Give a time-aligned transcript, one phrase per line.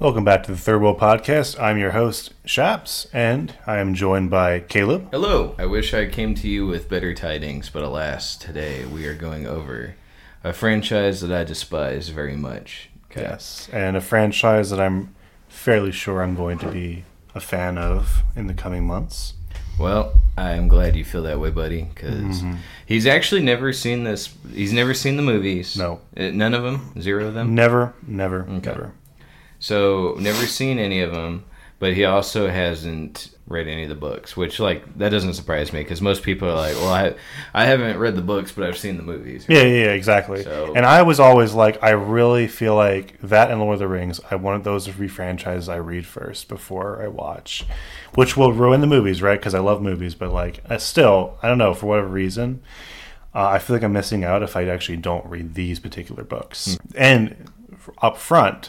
[0.00, 1.60] Welcome back to the Third World Podcast.
[1.60, 5.08] I'm your host, Shaps, and I am joined by Caleb.
[5.10, 5.54] Hello.
[5.58, 9.46] I wish I came to you with better tidings, but alas, today we are going
[9.46, 9.96] over
[10.42, 12.88] a franchise that I despise very much.
[13.10, 13.22] Okay.
[13.22, 15.14] Yes, and a franchise that I'm
[15.48, 17.04] fairly sure I'm going to be
[17.34, 19.34] a fan of in the coming months.
[19.78, 22.54] Well, I'm glad you feel that way, buddy, because Mm-hmm.
[22.86, 24.34] he's actually never seen this.
[24.52, 25.76] He's never seen the movies.
[25.76, 26.00] No.
[26.16, 26.92] Uh, none of them.
[27.00, 27.54] Zero of them.
[27.54, 28.92] Never, never, never.
[29.60, 31.44] So never seen any of them.
[31.78, 35.80] But he also hasn't read any of the books, which like that doesn't surprise me
[35.80, 37.14] because most people are like, "Well, I
[37.54, 40.42] I haven't read the books, but I've seen the movies." Yeah, yeah, yeah, exactly.
[40.42, 43.88] So- And I was always like, I really feel like that and Lord of the
[43.88, 47.64] Rings, I wanted those to be franchises I read first before I watch,
[48.14, 49.38] which will ruin the movies, right?
[49.40, 52.60] Because I love movies, but like, I still, I don't know, for whatever reason,
[53.34, 56.76] uh, I feel like I'm missing out if I actually don't read these particular books.
[56.94, 58.68] And f- up front,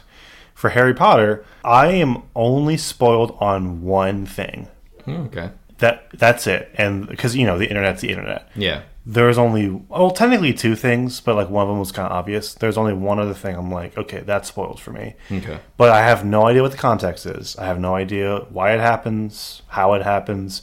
[0.62, 4.68] for Harry Potter, I am only spoiled on one thing.
[5.06, 5.50] Hmm, Okay.
[5.80, 8.82] That that's it, and because you know the internet's the internet Yeah.
[9.04, 12.54] there's only well technically two things but like one of them was kind of obvious
[12.54, 15.58] there's only one other thing i'm like okay that's spoiled for me Okay.
[15.78, 18.80] but i have no idea what the context is i have no idea why it
[18.80, 20.62] happens how it happens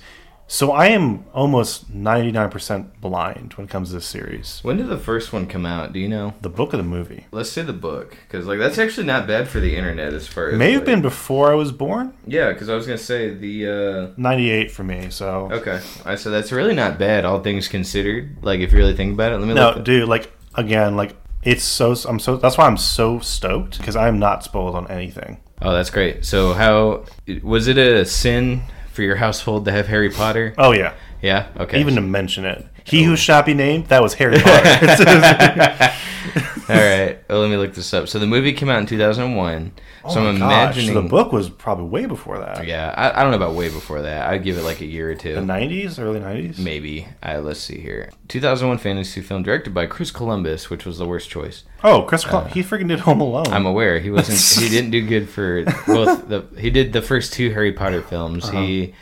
[0.50, 4.96] so i am almost 99% blind when it comes to this series When did the
[4.98, 5.92] first one come out?
[5.92, 6.32] Do you know?
[6.40, 9.46] the book of the movie Let's say the book, because like that's actually not bad
[9.48, 12.52] for the internet as far as may have like- been before i was born Yeah,
[12.52, 15.80] because I was gonna say the 98 for me so uh okay.
[16.04, 18.38] I so that's really not bad, all things considered.
[18.42, 21.62] Like if you really think about it, let me no dude like again like it's
[21.62, 25.72] so i'm so that's why i'm so stoked because i'm not spoiled on anything oh,
[25.72, 26.24] that's great.
[26.24, 27.04] So how
[27.42, 28.62] was it a sin
[28.98, 30.52] for your household to have Harry Potter?
[30.58, 31.46] oh yeah Yeah.
[31.56, 31.78] Okay.
[31.78, 32.66] even to mention it.
[32.88, 35.92] He who shall be named, that was Harry Potter.
[36.68, 37.18] all right.
[37.28, 38.08] Well, let me look this up.
[38.08, 39.72] So the movie came out in 2001.
[40.10, 40.94] so oh I'm my gosh, imagining.
[41.02, 42.66] the book was probably way before that.
[42.66, 44.28] Yeah, I, I don't know about way before that.
[44.28, 45.34] I'd give it like a year or two.
[45.34, 46.58] The 90s, early 90s?
[46.58, 47.06] Maybe.
[47.22, 48.10] Uh, let's see here.
[48.28, 51.64] 2001 fantasy film directed by Chris Columbus, which was the worst choice.
[51.82, 53.46] Oh, Chris Col- he freaking did Home Alone.
[53.48, 54.38] Uh, I'm aware he wasn't.
[54.62, 56.46] he didn't do good for both the.
[56.58, 58.44] He did the first two Harry Potter films.
[58.48, 58.60] Uh-huh.
[58.60, 58.94] He,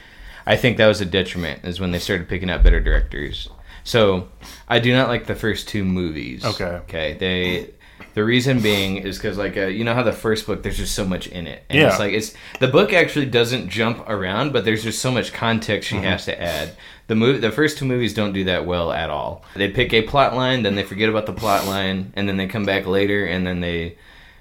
[0.47, 1.65] I think that was a detriment.
[1.65, 3.49] Is when they started picking out better directors.
[3.87, 4.29] So,
[4.69, 6.45] I do not like the first two movies.
[6.45, 6.65] Okay.
[6.85, 7.13] Okay.
[7.15, 7.71] They.
[8.15, 10.95] The reason being is because like uh, you know how the first book there's just
[10.95, 11.89] so much in it and Yeah.
[11.89, 15.91] it's like it's the book actually doesn't jump around but there's just so much context
[15.91, 16.03] Mm-hmm.
[16.03, 16.77] she has to add
[17.09, 20.01] the movie the first two movies don't do that well at all they pick a
[20.03, 23.27] plot line then they forget about the plot line and then they come back later
[23.27, 23.97] and then they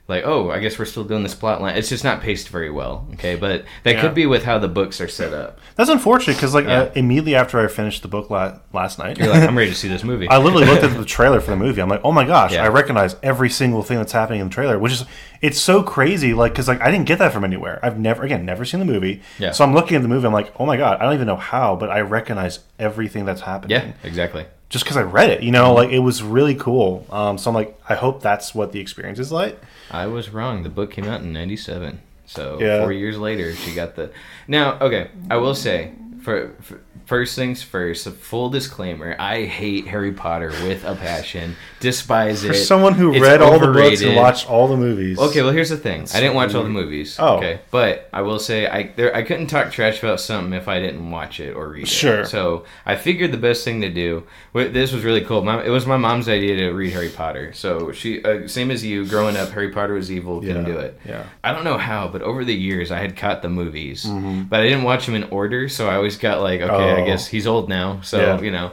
[0.08, 2.70] like oh i guess we're still doing this plot line it's just not paced very
[2.70, 4.02] well okay but that Yeah.
[4.02, 6.82] could be with how the books are set up That's unfortunate because, like, Yeah.
[6.84, 9.76] uh, immediately after I finished the book la- last night, you're like i'm ready to
[9.76, 11.82] see this movie I literally looked at the trailer for the movie.
[11.82, 12.64] I'm like, oh my gosh, Yeah.
[12.64, 15.06] I recognize every single thing that's happening in the trailer, which is
[15.42, 16.34] it's so crazy.
[16.34, 17.80] Like, because like I didn't get that from anywhere.
[17.84, 19.22] I've never again never seen the movie.
[19.40, 19.52] Yeah.
[19.52, 20.26] So I'm looking at the movie.
[20.28, 23.42] I'm like, oh my god, I don't even know how, but I recognize everything that's
[23.42, 23.72] happening.
[23.78, 25.42] yeah exactly just because I read it.
[25.42, 27.06] You know, like it was really cool.
[27.10, 29.58] Um, so I'm like, I hope that's what the experience is like.
[29.90, 30.64] I was wrong.
[30.64, 32.82] The book came out in '97, so Yeah.
[32.82, 34.12] four years later, she got the.
[34.50, 39.88] Now, okay, I will say, for, for first things first, a full disclaimer: I hate
[39.88, 41.56] Harry Potter with a passion.
[41.80, 42.48] Despise it.
[42.48, 45.20] For someone who It's read all the books and watched all the movies.
[45.20, 46.02] Okay, well here's the thing.
[46.14, 47.18] I didn't watch all the movies.
[47.20, 47.38] Oh.
[47.38, 50.80] Okay, but I will say I there I couldn't talk trash about something if I
[50.80, 51.88] didn't watch it or read it.
[51.90, 52.26] Sure.
[52.26, 54.24] So I figured the best thing to do.
[54.54, 55.44] This was really cool.
[55.44, 57.54] My, it was my mom's idea to read Harry Potter.
[57.54, 60.40] So she, uh, same as you, growing up, Harry Potter was evil.
[60.40, 61.00] Couldn't Yeah, do it.
[61.06, 61.24] yeah.
[61.44, 64.44] I don't know how, but over the years I had caught the movies, Mm-hmm.
[64.44, 65.68] but I didn't watch them in order.
[65.70, 67.06] So I always got like, okay, I Oh.
[67.06, 68.00] guess he's old now.
[68.02, 68.42] So Yeah.
[68.42, 68.72] you know.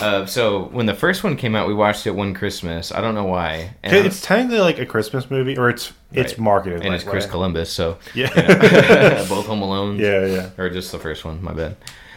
[0.00, 2.92] Uh, so when the first one came out, we watched it one Christmas.
[2.92, 3.74] I don't know why.
[3.82, 6.38] It's technically like a Christmas movie, or it's it's Right.
[6.40, 6.80] marketed.
[6.82, 7.30] and that it's Chris way.
[7.30, 8.28] Columbus, so Yeah.
[9.28, 10.48] both Home Alone, yeah, yeah.
[10.58, 11.42] or just the first one.
[11.42, 11.76] My bad.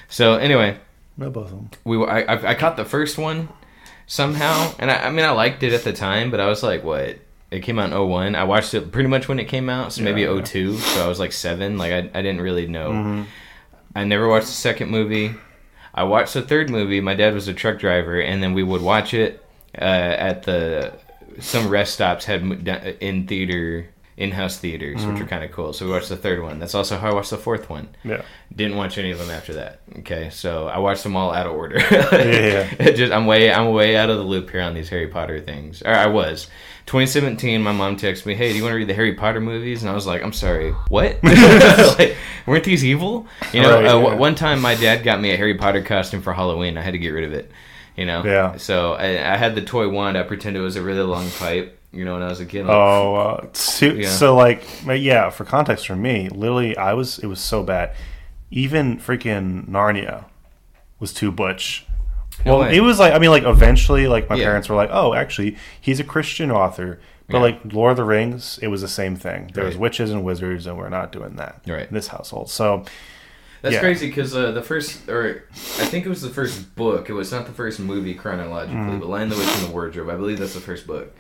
[0.10, 0.78] So anyway,
[1.18, 1.70] No, both of them.
[1.84, 3.50] we I, I I caught the first one
[4.06, 6.84] somehow, and I, I mean I liked it at the time, but I was like,
[6.84, 7.18] what?
[7.50, 8.36] It came out in 01.
[8.36, 10.42] I watched it pretty much when it came out, so maybe Yeah, yeah.
[10.42, 10.78] 02.
[10.78, 11.78] So I was like seven.
[11.78, 12.90] Like I, I didn't really know.
[12.92, 13.22] Mm-hmm.
[13.96, 15.34] I never watched the second movie.
[15.98, 17.02] I watched the third movie.
[17.02, 19.44] My dad was a truck driver, and then we would watch it
[19.78, 19.82] uh,
[20.30, 20.94] at the
[21.40, 22.42] some rest stops had
[23.02, 25.24] in theater in-house theaters, which Mm-hmm.
[25.26, 25.74] are kind of cool.
[25.74, 26.58] So we watched the third one.
[26.58, 27.90] That's also how I watched the fourth one.
[28.04, 28.24] Yeah.
[28.56, 29.82] Didn't watch any of them after that.
[30.00, 31.78] Okay, so I watched them all out of order.
[31.78, 32.68] yeah.
[32.80, 35.40] It just I'm way I'm way out of the loop here on these Harry Potter
[35.40, 35.84] things.
[35.84, 36.48] Or I was.
[36.88, 39.84] 2017, my mom texted me, "Hey, do you want to read the Harry Potter movies?"
[39.84, 41.20] And I was like, "I'm sorry, what?
[41.24, 42.16] like,
[42.48, 44.02] weren't these evil?" You know, Right, uh, yeah.
[44.02, 46.78] w- one time my dad got me a Harry Potter costume for Halloween.
[46.78, 47.52] I had to get rid of it.
[47.96, 48.58] You know, Yeah.
[48.58, 50.18] So I, I had the toy wand.
[50.18, 51.74] I pretended it was a really long pipe.
[51.92, 52.66] You know, when I was a kid.
[52.66, 54.10] Like, Oh, uh, so, Yeah.
[54.10, 55.30] so like, yeah.
[55.30, 57.18] For context, for me, literally, I was.
[57.20, 57.92] It was so bad.
[58.52, 60.26] Even freaking Narnia
[61.00, 61.86] was too butch.
[62.46, 62.76] Well, way.
[62.78, 64.46] it was like I mean, like eventually, like my Yeah.
[64.46, 67.44] parents were like, "Oh, actually, he's a Christian author." But Yeah.
[67.44, 69.52] like Lord of the Rings, it was the same thing.
[69.54, 71.88] There was witches and wizards, and we're not doing that Right.
[71.88, 72.50] in this household.
[72.50, 72.84] So
[73.64, 73.80] That's Yeah.
[73.82, 77.10] crazy because uh, the first, or I think it was the first book.
[77.10, 79.00] It was not the first movie chronologically, Mm.
[79.00, 80.10] but Lion, the Witch, and the Wardrobe.
[80.12, 81.16] I believe that's the first book.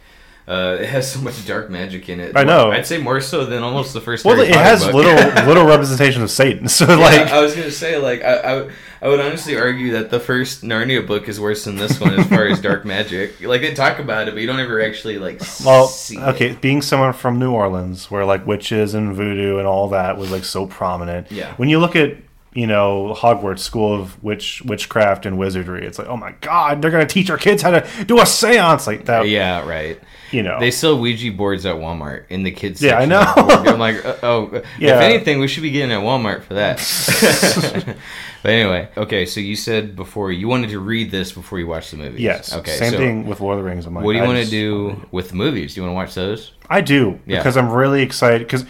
[0.47, 2.37] Uh, it has so much dark magic in it.
[2.37, 2.71] I know.
[2.71, 4.23] I'd say more so than almost the first.
[4.23, 4.93] well, it has book.
[4.93, 5.13] little
[5.45, 6.69] little representation of Satan.
[6.69, 8.71] So Yeah, like, I was gonna say, like, I, I, would-
[9.01, 12.27] I would honestly argue that the first Narnia book is worse than this one as
[12.27, 13.41] far as dark magic.
[13.41, 16.17] Like they talk about it, but you don't ever actually like well, see.
[16.17, 16.61] okay, it.
[16.61, 20.45] being someone from New Orleans, where like witches and voodoo and all that was like
[20.45, 21.31] so prominent.
[21.31, 21.53] Yeah.
[21.57, 22.15] When you look at
[22.57, 26.89] you know Hogwarts School of Witch Witchcraft and Wizardry, it's like, oh my god, they're
[26.89, 29.29] gonna teach our kids how to do a séance like that.
[29.29, 29.99] Yeah, right.
[30.31, 32.81] You know, They sell Ouija boards at Walmart in the kids.
[32.81, 33.21] Yeah, I know.
[33.21, 33.67] of the board.
[33.67, 34.95] I'm like, uh, oh, Yeah.
[34.95, 36.77] if anything, we should be getting at Walmart for that.
[38.43, 39.25] but anyway, okay.
[39.27, 42.19] So you said before you wanted to read this before you watched the movies.
[42.19, 42.53] yes.
[42.53, 42.75] Okay.
[42.75, 43.85] Same so thing with Lord of the Rings.
[43.85, 45.75] I'm like, what do you want to do with the movies?
[45.75, 46.53] Do you want to watch those?
[46.69, 47.37] I do Yeah.
[47.37, 48.65] because I'm really excited because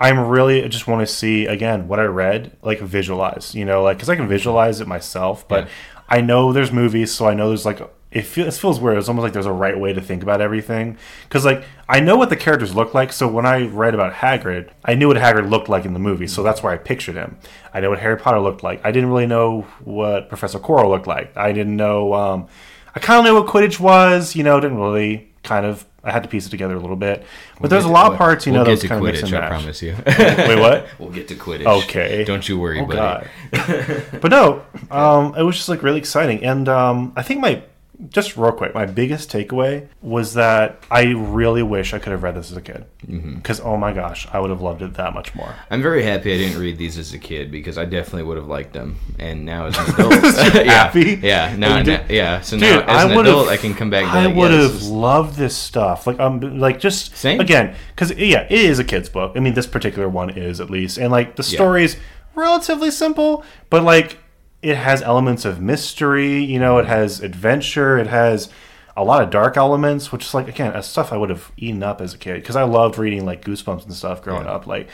[0.00, 3.82] I'm really I just want to see again what I read like visualize you know
[3.82, 5.70] like because I can visualize it myself but Yeah.
[6.08, 7.80] I know there's movies so I know there's like
[8.10, 8.98] it feels, it feels weird.
[8.98, 10.98] It's almost like there's a right way to think about everything.
[11.28, 14.70] Because like I know what the characters look like so when I read about Hagrid
[14.84, 17.38] I knew what Hagrid looked like in the movie so that's where I pictured him.
[17.72, 18.80] I know what Harry Potter looked like.
[18.84, 21.36] I didn't really know what Professor Quirrell looked like.
[21.36, 22.48] I didn't know um,
[22.94, 26.22] I kind of knew what Quidditch was you know didn't really kind of I had
[26.22, 27.24] to piece it together a little bit
[27.60, 29.22] but there's a lot of parts you we'll know to kind of mix.
[29.22, 29.96] I promise you.
[30.06, 30.86] Wait, what?
[30.98, 31.66] We'll get to Quidditch.
[31.84, 32.24] Okay.
[32.24, 33.26] Don't you worry, Oh buddy.
[34.20, 37.62] but no, um, it was just like really exciting, and um, I think my
[38.08, 42.34] just real quick, my biggest takeaway was that I really wish I could have read
[42.34, 43.36] this as a kid Mm-hmm.
[43.36, 45.54] because oh my gosh, I would have loved it that much more.
[45.70, 48.46] I'm very happy I didn't read these as a kid because I definitely would have
[48.46, 48.96] liked them.
[49.18, 50.12] And now as an adult,
[50.54, 51.18] yeah, happy?
[51.22, 52.40] yeah, now, now- yeah.
[52.42, 54.04] So Dude, now as an I adult, I can come back.
[54.04, 56.06] I would have loved this stuff.
[56.06, 57.40] Like um, like just Same.
[57.40, 59.32] again because yeah, it is a kid's book.
[59.34, 61.56] I mean, this particular one is at least, and like the Yeah.
[61.56, 61.96] story's
[62.34, 64.18] relatively simple, but like
[64.62, 66.42] it has elements of mystery.
[66.44, 67.98] You know, it has adventure.
[67.98, 68.48] It has
[68.96, 71.82] a lot of dark elements, which is like again, a stuff I would have eaten
[71.82, 74.52] up as a kid because I loved reading like Goosebumps and stuff growing Yeah.
[74.52, 74.66] up.
[74.66, 74.88] Like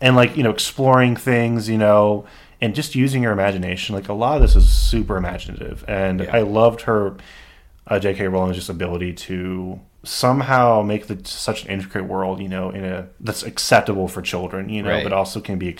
[0.00, 2.24] and like you know exploring things you know
[2.60, 6.36] and just using your imagination like a lot of this is super imaginative and Yeah.
[6.36, 7.16] i loved her
[7.86, 12.70] uh, jk rowling's just ability to somehow make the such an intricate world you know
[12.70, 15.04] in a that's acceptable for children you know Right.
[15.04, 15.72] but also can be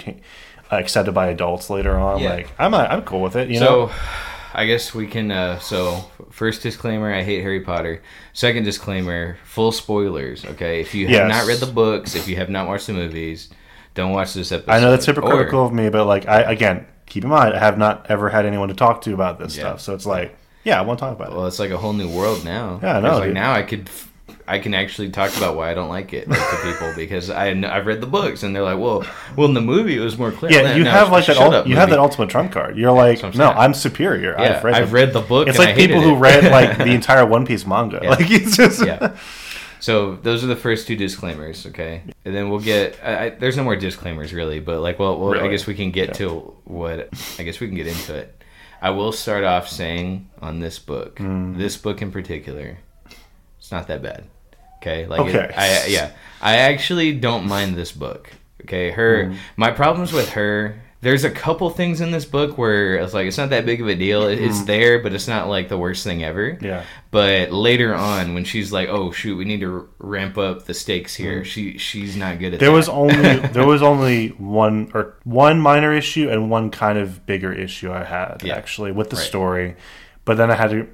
[0.80, 2.30] accepted by adults later on Yeah.
[2.34, 3.94] like i'm i i'm cool with it you know so,
[4.56, 5.32] I guess we can.
[5.32, 8.00] Uh, so, first disclaimer: I hate Harry Potter.
[8.34, 10.44] Second disclaimer: full spoilers.
[10.44, 11.28] Okay, if you have Yes.
[11.28, 13.48] not read the books, if you have not watched the movies,
[13.94, 14.70] don't watch this episode.
[14.70, 17.58] i know that's Or- hypocritical of me but like i again keep in mind i
[17.58, 19.62] have not ever had anyone to talk to about this Yeah.
[19.62, 21.92] stuff so it's like yeah i won't talk about it Well, it's like a whole
[21.92, 22.78] new world now.
[22.80, 23.90] Yeah, I know, like now I could,
[24.46, 27.48] I can actually talk about why I don't like it like, to people because I
[27.48, 29.04] I've read the books and they're like, well,
[29.36, 30.52] well in the movie it was more clear.
[30.52, 31.38] Yeah, you No, have like that.
[31.38, 32.76] ul- you have that ultimate trump card.
[32.76, 33.50] You're like, no.
[33.50, 34.34] I'm superior.
[34.38, 35.48] Yeah, I've read, I've read the book.
[35.48, 38.00] It's and I like people who read like the entire One Piece manga.
[38.02, 38.10] Yeah.
[38.10, 39.16] Like it's just yeah.
[39.80, 42.02] So those are the first two disclaimers, okay?
[42.24, 42.98] And then we'll get.
[43.02, 45.90] I, I, there's no more disclaimers really, but like, well, well I guess we can
[45.90, 46.14] get Yeah.
[46.14, 46.28] to
[46.64, 47.08] what.
[47.38, 48.42] I guess we can get into it.
[48.80, 51.56] I will start off saying on this book, Mm.
[51.56, 52.78] this book in particular,
[53.58, 54.24] it's not that bad.
[54.84, 55.54] Okay, like it- Okay.
[55.56, 56.10] I yeah,
[56.42, 58.30] I actually don't mind this book.
[58.64, 59.36] Okay, her Mm.
[59.56, 60.76] my problems with her.
[61.00, 63.88] There's a couple things in this book where it's like it's not that big of
[63.88, 64.26] a deal.
[64.26, 66.56] It, it's there, but it's not like the worst thing ever.
[66.62, 66.82] Yeah.
[67.10, 71.14] But later on, when she's like, "Oh shoot, we need to ramp up the stakes
[71.14, 71.44] here," Mm.
[71.44, 72.74] she she's not good at there that.
[72.74, 77.52] was only there was only one or one minor issue and one kind of bigger
[77.52, 78.54] issue I had Yeah.
[78.56, 79.24] actually with the Right.
[79.26, 79.74] story,
[80.24, 80.86] but then I had to.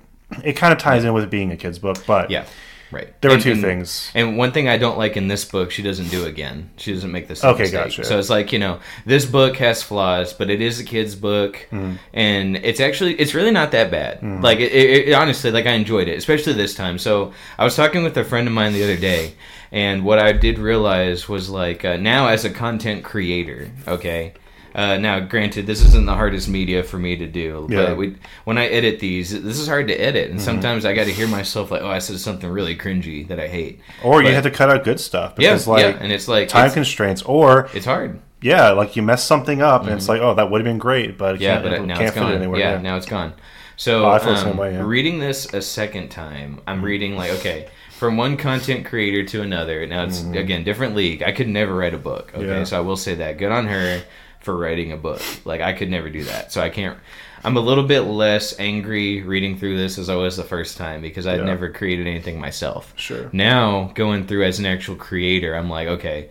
[0.45, 2.45] It kind of ties in with being a kids book, but yeah,
[2.91, 3.09] right.
[3.21, 4.11] there were two and- things.
[4.15, 6.71] And one thing I don't like in this book, she doesn't do again.
[6.77, 7.85] She doesn't make the same Okay, mistake.
[7.85, 8.05] gotcha.
[8.05, 11.67] So it's like you know, this book has flaws, but it is a kid's book,
[11.73, 11.99] Mm.
[12.15, 14.23] and it's actually it's really not that bad.
[14.43, 16.99] Like it, it, it honestly, like I enjoyed it, especially this time.
[16.99, 19.35] So I was talking with a friend of mine the other day,
[19.73, 24.33] and what I did realize was like uh, now as a content creator, okay.
[24.75, 27.87] Uh, now, granted, this isn't the hardest media for me to do, Yeah.
[27.87, 31.05] but we, when I edit these, this is hard to edit, and sometimes I got
[31.05, 34.29] to hear myself like, "Oh, I said something really cringy that I hate." Or you
[34.29, 36.67] But- had to cut out good stuff yeah, because like yeah, and it's like time
[36.67, 38.21] it's, constraints, or it's hard.
[38.43, 41.19] yeah, like you mess something up and it's like, oh, that would have been great,
[41.19, 42.33] but Yeah, can't, but it now can't it's fit it gone.
[42.35, 42.61] anywhere.
[42.61, 43.33] yeah, now it's gone.
[43.77, 44.83] So Oh, I feel the um, way, yeah.
[44.85, 47.69] reading this a second time, I'm reading like okay.
[47.91, 49.87] from one content creator to another.
[49.87, 51.23] Now it's again different league.
[51.23, 52.31] I could never write a book.
[52.35, 52.53] Okay, Mm-hmm.
[52.59, 52.65] Yeah.
[52.65, 53.39] so I will say that.
[53.39, 54.03] Good on her
[54.41, 55.21] for writing a book.
[55.45, 56.53] Like I could never do that.
[56.53, 56.99] So I can't.
[57.43, 61.01] I'm a little bit less angry reading through this as I was the first time
[61.01, 61.45] because I'd Yeah.
[61.47, 62.93] never created anything myself.
[62.97, 63.31] Sure.
[63.33, 66.29] Now going through as an actual creator, I'm like, okay,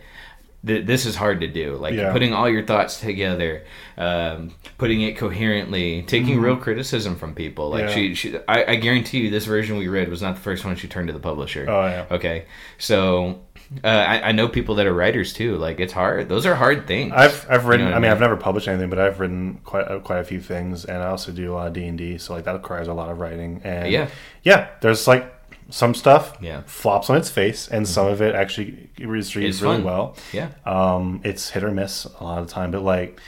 [0.64, 1.74] th- this is hard to do.
[1.76, 2.12] Like Yeah.
[2.12, 3.64] putting all your thoughts together,
[3.98, 7.70] um, putting it coherently, taking real criticism from people.
[7.70, 7.98] Like Mm-hmm.
[7.98, 8.14] Yeah.
[8.14, 10.76] she, she I, I guarantee you, this version we read was not the first one
[10.76, 11.66] she turned to the publisher.
[11.68, 12.06] Oh, yeah.
[12.10, 12.44] Okay,
[12.78, 13.40] so.
[13.84, 15.56] Uh, I, I know people that are writers too.
[15.56, 17.12] Like it's hard; those are hard things.
[17.14, 17.86] I've I've written.
[17.86, 18.10] know what I I mean, mean?
[18.12, 21.06] I've never published anything, but I've written quite a, quite a few things, and I
[21.06, 22.18] also do a lot of D and D.
[22.18, 23.60] So like that requires a lot of writing.
[23.62, 24.08] And Yeah.
[24.42, 24.68] yeah.
[24.80, 25.32] There's like
[25.68, 26.62] some stuff Yeah.
[26.66, 29.84] flops on its face, and some of it actually reads It's really fun.
[29.84, 30.16] well.
[30.32, 33.20] yeah, Um, it's hit or miss a lot of the time, but like,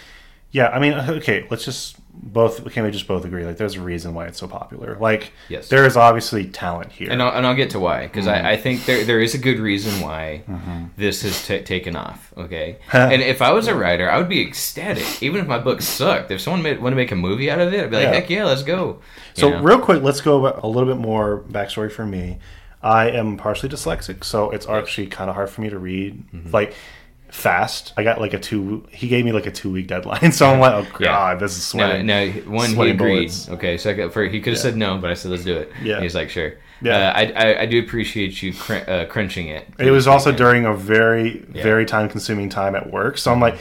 [0.50, 0.70] yeah.
[0.70, 1.46] I mean, okay.
[1.50, 2.71] Let's just both.
[2.73, 3.45] Can we just both agree?
[3.45, 4.97] Like, there's a reason why it's so popular.
[5.00, 5.69] Like, Yes.
[5.69, 7.11] there is obviously talent here.
[7.11, 8.47] and I'll, and I'll get to why because Mm-hmm.
[8.47, 10.42] I, I think there there is a good reason why
[10.97, 12.33] this has ta taken off.
[12.37, 15.81] Okay, and if I was a writer, I would be ecstatic, even if my book
[15.83, 16.31] sucked.
[16.31, 18.12] If someone made, want to make a movie out of it, I'd be like, Yeah.
[18.14, 19.00] heck yeah, let's go.
[19.35, 19.62] You So know?
[19.62, 22.38] real quick, let's go a little bit more backstory for me.
[22.83, 26.50] I am partially dyslexic, so it's actually kind of hard for me to read Mm-hmm.
[26.50, 26.75] like
[27.32, 27.92] fast.
[27.96, 28.86] I got like a two.
[28.90, 31.06] He gave me like a two week deadline, so I'm like, oh Yeah.
[31.08, 32.06] god, this is sweating.
[32.06, 32.98] now one he agreed.
[32.98, 33.48] bullets.
[33.48, 35.72] Okay, second for he could have said no, but I said let's do it.
[35.82, 35.94] Yeah.
[35.94, 36.54] And he's like sure.
[36.82, 36.96] Yeah.
[37.08, 39.66] uh, I, I I do appreciate you cr- uh, crunching it.
[39.78, 40.36] It was also Yeah.
[40.36, 41.62] during a very Yeah.
[41.62, 43.58] very time consuming time at work, so I'm like.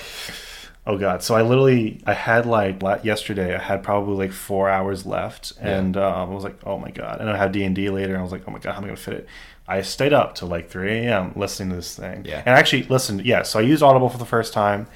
[0.87, 1.21] Oh god!
[1.21, 5.95] So I literally, I had like yesterday, I had probably like four hours left, and
[5.95, 8.17] um, I was like, "Oh my god!" And I had D and D later, and
[8.19, 9.27] I was like, "Oh my god, how am I gonna fit it?"
[9.67, 11.33] I stayed up till like 3 a.m.
[11.35, 12.25] listening to this thing.
[12.25, 12.39] Yeah.
[12.45, 13.25] And actually, listened.
[13.25, 13.43] Yeah.
[13.43, 14.87] So I used Audible for the first time.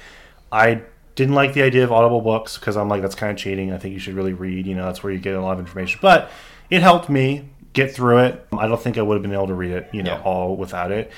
[0.52, 0.82] I
[1.14, 3.72] didn't like the idea of Audible books because I'm like, that's kind of cheating.
[3.72, 4.66] I think you should really read.
[4.66, 5.98] You know, that's where you get a lot of information.
[6.02, 6.30] But
[6.68, 8.46] it helped me get through it.
[8.52, 10.22] I don't think I would have been able to read it, you know, Yeah.
[10.22, 11.10] all without it.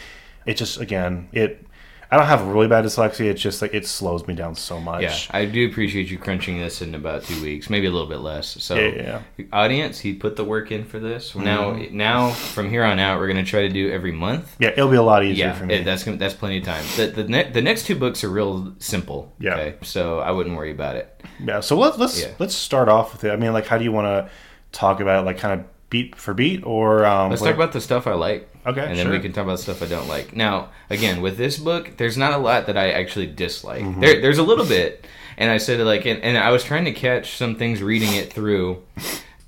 [0.47, 1.65] It just again, it.
[2.11, 3.27] I don't have really bad dyslexia.
[3.27, 5.03] It's just like it slows me down so much.
[5.03, 8.21] Yeah, I do appreciate you crunching this in about two weeks, maybe a little bit
[8.21, 8.47] less.
[8.63, 11.37] So, Yeah, yeah, audience, he put the work in for this.
[11.37, 14.57] Now, now from here on out, we're gonna try to do every month.
[14.59, 15.75] Yeah, it'll be a lot easier Yeah, for me.
[15.75, 16.85] it- that's that's plenty of time.
[16.97, 19.35] The the, ne- the next two books are real simple.
[19.39, 19.55] Yeah.
[19.57, 21.23] Okay, so I wouldn't worry about it.
[21.45, 22.29] Yeah, so let's let's Yeah.
[22.39, 23.31] let's start off with it.
[23.33, 24.31] I mean, like, how do you want to
[24.73, 27.73] talk about it, like kind of beat for beat, or um, Let's like- talk about
[27.73, 28.49] the stuff I like.
[28.69, 29.13] Okay, and then sure.
[29.13, 30.37] we can talk about stuff I don't like.
[30.37, 33.83] Now, again, with this book, there's not a lot that I actually dislike.
[33.83, 34.01] Mm-hmm.
[34.01, 35.07] There, there's a little bit,
[35.39, 38.31] and I said like, and, and I was trying to catch some things reading it
[38.31, 38.83] through.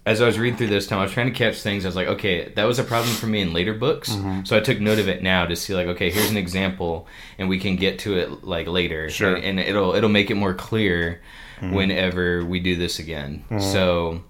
[0.06, 1.84] As I was reading through this time, I was trying to catch things.
[1.84, 4.10] I was like, okay, that was a problem for me in later books.
[4.10, 4.44] Mm-hmm.
[4.44, 7.50] So I took note of it now to see like, okay, here's an example, and
[7.50, 9.10] we can get to it like later.
[9.10, 9.36] Sure.
[9.36, 9.44] Mm-hmm.
[9.44, 11.20] and, and it'll it'll make it more clear
[11.60, 13.44] whenever we do this again.
[13.60, 14.22] So.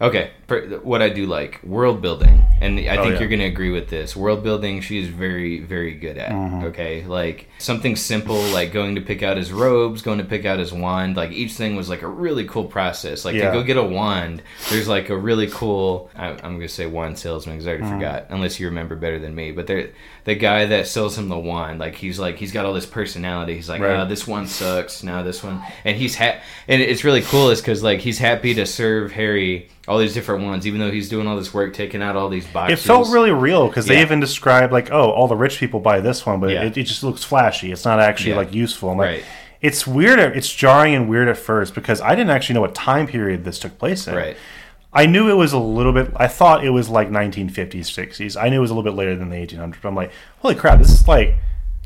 [0.00, 3.20] Okay, what I do like world building, and I Oh, think yeah.
[3.20, 4.14] you're going to agree with this.
[4.16, 6.30] World building, she's very, very good at.
[6.32, 6.64] Mm-hmm.
[6.66, 10.58] Okay, like something simple, like going to pick out his robes, going to pick out
[10.58, 11.16] his wand.
[11.16, 13.24] Like each thing was like a really cool process.
[13.24, 13.50] Like Yeah.
[13.50, 16.10] to go get a wand, there's like a really cool.
[16.14, 17.82] I, I'm going to say wand salesman because I Mm-hmm.
[17.84, 19.52] already forgot, unless you remember better than me.
[19.52, 19.90] But there,
[20.24, 23.54] the guy that sells him the wand, like he's like he's got all this personality.
[23.54, 23.96] He's like, Right.
[23.96, 25.02] "Ah, this one sucks.
[25.02, 28.54] Now this one, and he's ha- and it's really cool is because like he's happy
[28.54, 32.02] to serve Harry all these different ones, even though he's doing all this work, taking
[32.02, 32.78] out all these boxes.
[32.80, 36.00] It felt really real because they even described like, oh, all the rich people buy
[36.00, 36.64] this one, but Yeah.
[36.64, 37.72] it, it just looks flashy.
[37.72, 38.36] It's not actually Yeah.
[38.38, 38.90] like useful.
[38.90, 39.24] I'm like, Right.
[39.60, 40.18] it's weird.
[40.18, 43.58] It's jarring and weird at first because I didn't actually know what time period this
[43.58, 44.14] took place in.
[44.14, 44.36] right.
[44.94, 46.12] I knew it was a little bit.
[46.16, 48.36] I thought it was like 1950s, 60s.
[48.36, 49.76] I knew it was a little bit later than the 1800s.
[49.80, 51.36] But I'm like, holy crap, this is like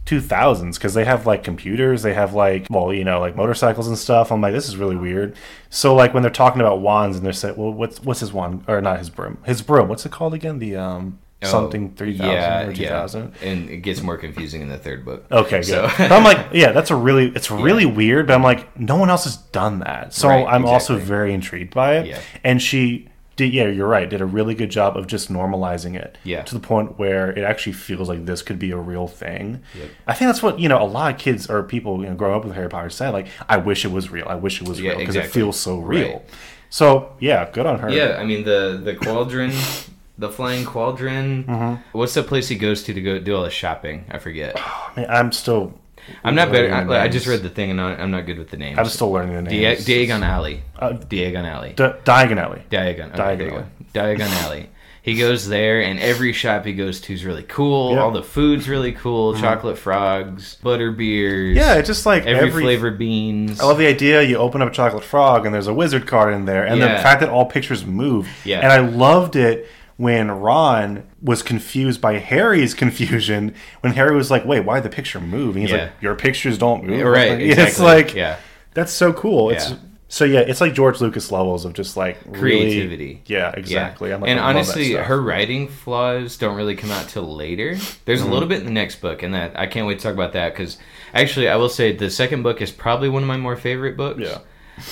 [0.07, 2.03] 2000s because they have like computers.
[2.03, 4.33] They have like, well, you know, like motorcycles and stuff.
[4.33, 5.37] I'm like, this is really weird.
[5.69, 8.65] So like when they're talking about wands and they're saying, well, what's what's his wand
[8.69, 9.39] or not his broom?
[9.45, 9.89] His broom.
[9.89, 10.59] What's it called again?
[10.59, 13.35] The um something Oh, 3000 yeah, or 2000.
[13.43, 13.49] Yeah.
[13.49, 15.27] And it gets more confusing in the third book.
[15.31, 15.67] Okay, good.
[15.67, 18.27] So- but I'm like, yeah, that's a really, it's really weird.
[18.29, 21.75] But I'm like, no one else has done that, so Right, I'm also very intrigued
[21.75, 22.07] by it.
[22.07, 22.21] Yeah.
[22.43, 26.17] And she did, yeah, you're right, did a really good job of just normalizing it.
[26.25, 26.43] Yeah.
[26.43, 29.63] To the point where it actually feels like this could be a real thing.
[29.79, 29.89] Yep.
[30.07, 30.83] I think that's what you know.
[30.83, 33.27] A lot of kids or people you know growing up with Harry Potter say like,
[33.49, 34.27] I wish it was real.
[34.29, 35.41] I wish it was Yeah, real because exactly.
[35.41, 36.09] it feels so real.
[36.13, 36.23] Right.
[36.71, 37.91] So yeah, good on her.
[37.91, 39.55] Yeah, I mean the the quadrant,
[40.19, 41.47] the flying quadrant.
[41.47, 41.99] Mm-hmm.
[41.99, 44.05] What's the place he goes to to go do all the shopping?
[44.11, 44.57] I forget.
[44.59, 45.79] I mean, I'm still.
[46.25, 46.73] I'm not better.
[46.73, 48.79] I, I just read the thing and I'm not good with the names.
[48.79, 49.87] I'm still learning the names.
[49.87, 50.63] Diagon Alley.
[50.79, 51.73] Uh, Diagon Alley.
[51.75, 52.63] Di- Diagon Alley.
[52.71, 53.13] Diagon.
[53.19, 53.65] Okay, Diagon Alley.
[53.93, 54.71] Diagon Alley.
[55.03, 57.93] He goes there, and every shop he goes to is really cool.
[57.93, 58.01] Yeah.
[58.01, 59.37] All the food's really cool.
[59.37, 61.57] Chocolate frogs, butter beers.
[61.57, 63.61] Yeah, it's just like every, every flavor beans.
[63.61, 64.23] I love the idea.
[64.23, 66.89] You open up a chocolate frog and there's a wizard card in there, and the
[66.89, 68.29] fact that all pictures move.
[68.45, 68.59] Yeah.
[68.59, 74.45] And I loved it when Ron was confused by Harry's confusion when Harry was like,
[74.45, 75.85] "Wait, why the picture move?" And he's Yeah.
[75.85, 77.65] like, "Your pictures don't move." Right, Like, exactly.
[77.71, 78.37] It's like yeah.
[78.75, 79.51] that's so cool.
[79.51, 79.77] It's Yeah.
[80.09, 83.23] so yeah, it's like George Lucas levels of just like really- Creativity.
[83.27, 84.13] yeah, exactly.
[84.13, 87.77] I'm like, and honestly, her writing flaws don't really come out till later.
[88.05, 88.29] There's Mm-hmm.
[88.31, 90.35] a little bit in the next book, and that I can't wait to talk about
[90.35, 90.77] that because
[91.15, 94.21] actually, I will say the second book is probably one of my more favorite books.
[94.21, 94.39] Yeah.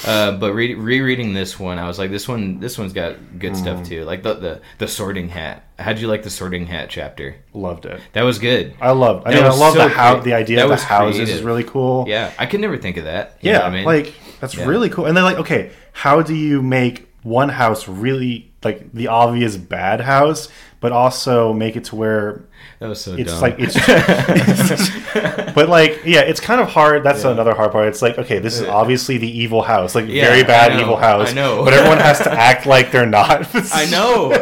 [0.06, 3.52] Uh, but re- rereading this one, I was like, this one, this one's got good
[3.52, 3.56] Mm.
[3.56, 4.04] stuff too.
[4.04, 5.62] Like the, the the Sorting Hat.
[5.78, 7.36] How'd you like the Sorting Hat chapter?
[7.52, 8.00] loved it.
[8.12, 8.74] That was good.
[8.80, 9.26] I loved.
[9.26, 11.42] I That mean, I love so the how the idea that of the houses is
[11.42, 12.06] really cool.
[12.08, 13.36] Yeah, I could never think of that.
[13.40, 13.84] You yeah, I mean?
[13.84, 14.64] like that's Yeah.
[14.66, 15.06] really cool.
[15.06, 20.00] And then like, okay, how do you make one house really like the obvious bad
[20.00, 20.48] house,
[20.84, 22.42] but also make it to where
[22.78, 23.40] that was so it's dumb.
[23.40, 23.74] like it's,
[25.54, 27.02] but like yeah, it's kind of hard.
[27.02, 27.30] That's Yeah.
[27.32, 27.88] another hard part.
[27.88, 31.30] It's like okay, this is obviously the evil house, like Yeah, very bad evil house.
[31.30, 31.64] I know.
[31.64, 33.48] but everyone has to act like they're not.
[33.74, 34.32] I know.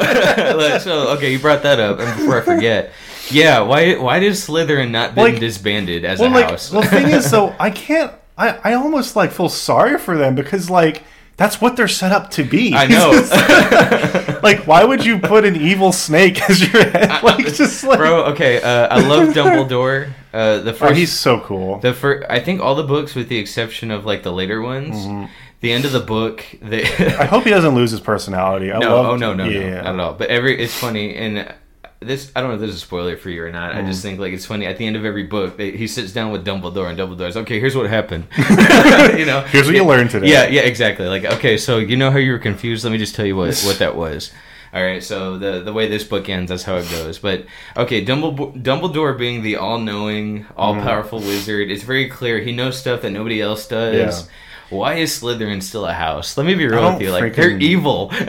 [0.81, 2.93] So okay, you brought that up, and before I forget,
[3.31, 6.71] yeah, why why does Slytherin not been Like- disbanded as Well, a like house?
[6.71, 8.13] the thing is, though, I can't.
[8.37, 11.05] I I almost like feel sorry for them because like.
[11.43, 12.73] That's what they're set up to be.
[12.73, 12.87] I
[14.33, 17.21] know, like, why would you put an evil snake as your head?
[17.25, 18.27] Like, just like, bro.
[18.27, 20.13] Okay, uh, I love Dumbledore.
[20.33, 21.81] Uh, the oh, first, he's so cool.
[21.81, 22.29] the first.
[22.31, 25.85] I think all the books, with the exception of like the later ones, the end
[25.85, 26.85] of the book, they.
[26.85, 28.71] I hope he doesn't lose his personality.
[28.71, 29.59] I no, love, oh no, no, yeah.
[29.59, 30.15] no, not at all.
[30.15, 31.53] But every it's funny and.
[32.07, 33.75] This I don't know if this is a spoiler for you or not.
[33.75, 33.87] I Mm.
[33.87, 36.31] just think like it's funny at the end of every book they, he sits down
[36.33, 37.59] with Dumbledore and Dumbledore's okay.
[37.61, 38.27] Here's what happened.
[39.19, 40.29] you know, Here's what you learned today.
[40.29, 41.07] Yeah, yeah, exactly.
[41.07, 42.85] Like, okay, so you know how you were confused?
[42.85, 44.33] Let me just tell you what what that was.
[44.75, 47.19] All right, so the the way this book ends, that's how it goes.
[47.19, 47.45] But
[47.77, 52.79] okay, Dumbledore, Dumbledore being the all knowing, all powerful wizard, it's very clear he knows
[52.79, 54.23] stuff that nobody else does.
[54.23, 54.33] Yeah.
[54.73, 56.37] Why is Slytherin still a house?
[56.37, 57.11] Let me be real with you.
[57.13, 58.11] Like they're evil.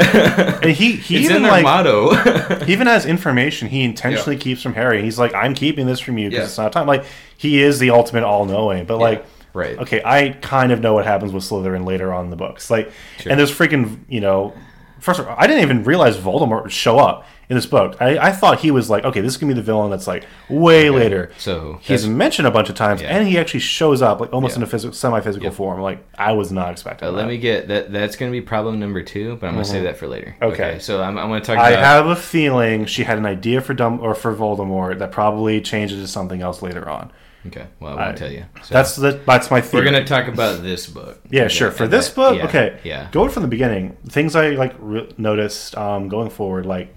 [0.64, 2.14] And he he it's even in their like motto.
[2.66, 5.02] he even has information he intentionally keeps from Harry.
[5.02, 6.46] He's like, I'm keeping this from you because Yeah.
[6.46, 6.88] it's not time.
[6.88, 7.06] Like
[7.38, 8.86] he is the ultimate all knowing.
[8.86, 9.78] But like, right.
[9.80, 12.70] okay, I kind of know what happens with Slytherin later on in the books.
[12.70, 13.32] Like, Sure.
[13.32, 14.53] and there's freaking you know.
[15.00, 17.98] First of all, I didn't even realize Voldemort would show up in this book.
[18.01, 20.25] I, I thought he was like, okay, this is gonna be the villain that's like
[20.50, 21.32] way later.
[21.38, 23.16] So He's mentioned a bunch of times, Yeah.
[23.18, 24.60] and he actually shows up like almost Yeah.
[24.60, 25.53] in a physical, semi-physical Yep.
[25.53, 25.82] form.
[25.82, 27.08] Like I was not expecting.
[27.08, 27.92] uh, let me get that.
[27.92, 30.36] That's going to be problem number two, but I'm going to save that for later.
[30.42, 30.77] Okay.
[30.79, 33.74] so I'm, I'm going to talk I have a feeling she had an idea for
[33.74, 37.12] Dumb or for Voldemort that probably changes to something else later on.
[37.48, 38.46] okay, well, I won't I- tell you.
[38.64, 41.20] So That's the, that's my we're going to talk about this book.
[41.29, 41.72] yeah, sure.
[41.72, 43.10] For this that- book, yeah, okay, Yeah.
[43.12, 46.96] Going from the beginning, things I like re- noticed um, going forward, like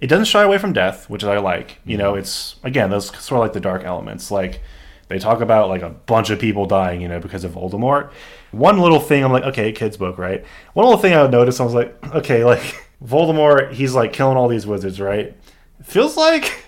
[0.00, 1.78] it doesn't shy away from death, which I like.
[1.84, 1.98] You Mm-hmm.
[2.02, 4.30] know, it's again those sort of like the dark elements.
[4.30, 4.60] Like
[5.08, 8.10] they talk about like a bunch of people dying, you know, because of Voldemort.
[8.52, 10.44] One little thing, I'm like, okay, kids book, right?
[10.74, 12.60] One little thing I would notice, I was like, okay, like
[13.04, 15.36] Voldemort, he's like killing all these wizards, right?
[15.82, 16.64] Feels like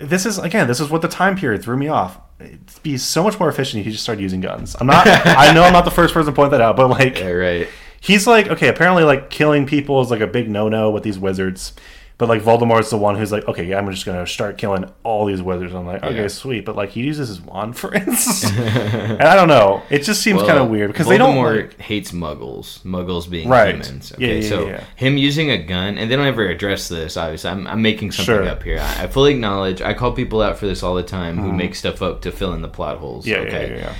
[0.00, 2.18] this is again, this is what the time period threw me off.
[2.40, 4.76] It'd be so much more efficient if he just started using guns.
[4.78, 5.06] I'm not.
[5.26, 7.68] I know I'm not the first person to point that out, but like Yeah, right.
[8.00, 11.72] he's like okay apparently like killing people is like a big no-no with these wizards
[12.18, 15.24] but like voldemort's the one who's like okay yeah, i'm just gonna start killing all
[15.24, 16.28] these wizards i'm like okay Yeah.
[16.28, 20.20] sweet but like he uses his wand for instance and i don't know it just
[20.22, 22.80] seems kind of weird because they don't Voldemort like, hates Muggles.
[22.82, 23.74] Muggles being Right.
[23.76, 24.12] humans.
[24.18, 24.84] Yeah, Okay, yeah, so yeah, yeah.
[24.96, 27.16] him using a gun, and they don't ever address this.
[27.16, 28.48] Obviously, I'm, I'm making something Sure.
[28.48, 28.78] up here.
[28.80, 29.80] I, I fully acknowledge.
[29.80, 32.52] I call people out for this all the time who make stuff up to fill
[32.54, 33.24] in the plot holes.
[33.26, 33.42] Mm-hmm.
[33.42, 33.94] yeah, okay, yeah, yeah,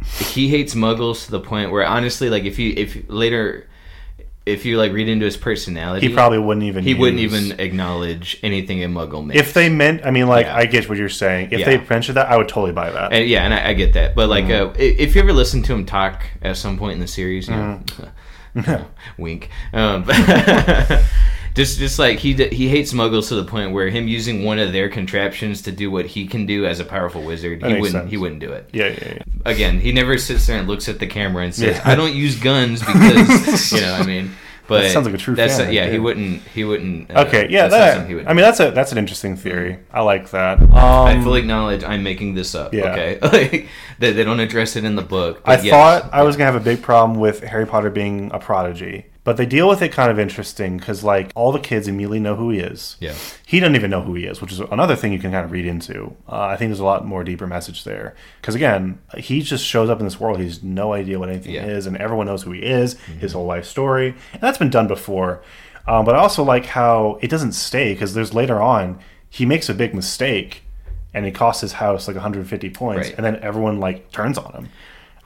[0.00, 0.26] yeah.
[0.28, 3.66] he hates Muggles to the point where honestly, like if you if later.
[4.46, 8.38] If you like read into his personality, he probably wouldn't even he wouldn't even acknowledge
[8.44, 9.40] anything a Muggle makes.
[9.40, 10.56] if they meant i mean like Yeah.
[10.56, 11.66] i get what you're saying if Yeah.
[11.66, 14.14] they mentioned that i would totally buy that And, yeah, and I, I get that,
[14.14, 14.70] but like, Mm-hmm.
[14.70, 17.56] uh, if you ever listen to him talk at some point in the series, you
[17.56, 17.80] know,
[18.54, 18.84] Mm-hmm.
[19.22, 19.50] wink.
[19.74, 20.04] Um,
[21.56, 24.72] just, just like he he hates Muggles to the point where him using one of
[24.72, 27.92] their contraptions to do what he can do as a powerful wizard, That he wouldn't
[27.92, 28.10] sense.
[28.10, 28.68] he wouldn't do it.
[28.72, 31.76] yeah yeah yeah Again, he never sits there and looks at the camera and says,
[31.76, 31.82] Yeah.
[31.90, 34.30] "I don't use guns because you know." I mean.
[34.68, 36.42] But That sounds like a true that's fan right yeah, he wouldn't.
[36.42, 37.08] He wouldn't.
[37.14, 40.60] Uh, okay yeah that, i mean that's a that's an interesting theory i like that
[40.60, 42.74] um I fully acknowledge I'm making this up.
[42.74, 42.90] Yeah.
[42.90, 43.68] Okay, like
[44.00, 45.40] they, they don't address it in the book.
[45.44, 45.70] I yes.
[45.70, 49.36] thought I was gonna have a big problem with Harry Potter being a prodigy, but
[49.36, 52.48] they deal with it kind of interesting because like all the kids immediately know who
[52.48, 52.96] he is.
[53.00, 53.14] Yeah.
[53.44, 55.50] He doesn't even know who he is, which is another thing you can kind of
[55.52, 56.16] read into.
[56.26, 59.90] Uh, I think there's a lot more deeper message there because again, he just shows
[59.90, 60.40] up in this world.
[60.40, 61.62] He's no idea what anything Yeah.
[61.62, 61.70] Mm-hmm.
[61.70, 64.86] is, and everyone knows who he is, his whole life story, and that's been done
[64.88, 65.42] before.
[65.86, 69.68] Um, but I also like how it doesn't stay because there's later on he makes
[69.68, 70.62] a big mistake.
[71.14, 73.16] And it costs his house like 150 points, Right.
[73.16, 74.68] and then everyone like turns on him.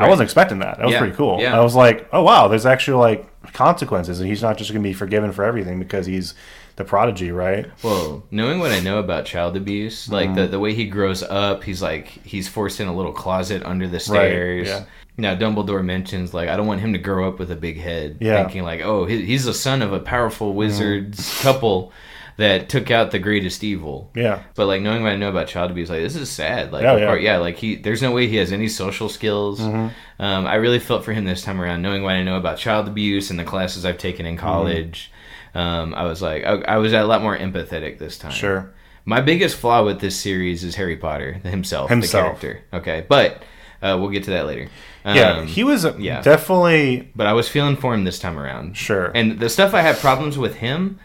[0.00, 0.78] I wasn't expecting that.
[0.78, 1.40] That was Yeah, pretty cool.
[1.40, 1.56] yeah.
[1.58, 4.88] I was like, oh wow, there's actually like consequences, and he's not just going to
[4.88, 6.34] be forgiven for everything because he's
[6.76, 7.66] the prodigy, right?
[7.82, 10.34] Well, knowing what I know about child abuse, like Mm-hmm.
[10.36, 13.86] the the way he grows up, he's like he's forced in a little closet under
[13.88, 14.68] the stairs.
[14.68, 14.84] yeah.
[15.16, 18.16] Now Dumbledore mentions like I don't want him to grow up with a big head,
[18.20, 18.36] Yeah.
[18.36, 18.42] Mm-hmm.
[18.44, 21.92] thinking like oh he, he's the son of a powerful wizard's couple
[22.40, 24.10] that took out the greatest evil.
[24.14, 24.42] Yeah.
[24.54, 26.72] But like knowing what I know about child abuse, like this is sad.
[26.72, 27.06] Like yeah.
[27.06, 29.60] course- yeah, like he there's no way he has any social skills.
[29.60, 30.22] Mm-hmm.
[30.22, 32.88] Um, I really felt for him this time around, knowing what I know about child
[32.88, 34.32] abuse and the classes I've taken Mm-hmm.
[34.34, 35.12] in college.
[35.54, 38.30] Um, I was like, I, I was a lot more empathetic this time.
[38.32, 38.72] Sure.
[39.04, 42.40] My biggest flaw with this series is Harry Potter himself, Himself.
[42.40, 42.64] the character.
[42.74, 43.42] Okay, but
[43.82, 44.68] uh, we'll get to that later.
[45.04, 46.20] Yeah, Um, he was yeah.
[46.22, 48.76] definitely but I was feeling for him this time around.
[48.76, 49.10] Sure.
[49.14, 51.00] And the stuff I have problems with him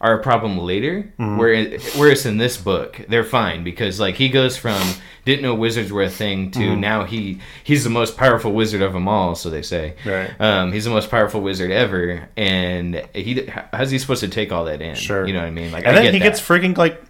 [0.00, 1.12] are a problem later.
[1.18, 1.36] Mm-hmm.
[1.36, 4.80] Where, whereas in this book, they're fine because like he goes from
[5.26, 6.80] didn't know wizards were a thing to Mm-hmm.
[6.80, 9.34] now he he's the most powerful wizard of them all.
[9.34, 9.94] So they say.
[10.06, 10.30] Right.
[10.40, 14.64] Um, he's the most powerful wizard ever, and he how's he supposed to take all
[14.64, 14.94] that in?
[14.94, 15.26] Sure.
[15.26, 15.70] You know what I mean?
[15.70, 16.24] Like, and I then get he that.
[16.24, 17.02] gets freaking like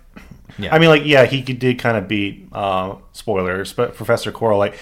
[0.58, 0.74] Yeah.
[0.74, 4.78] I mean like yeah, he did kind of beat uh spoilers, but Professor Quirrell like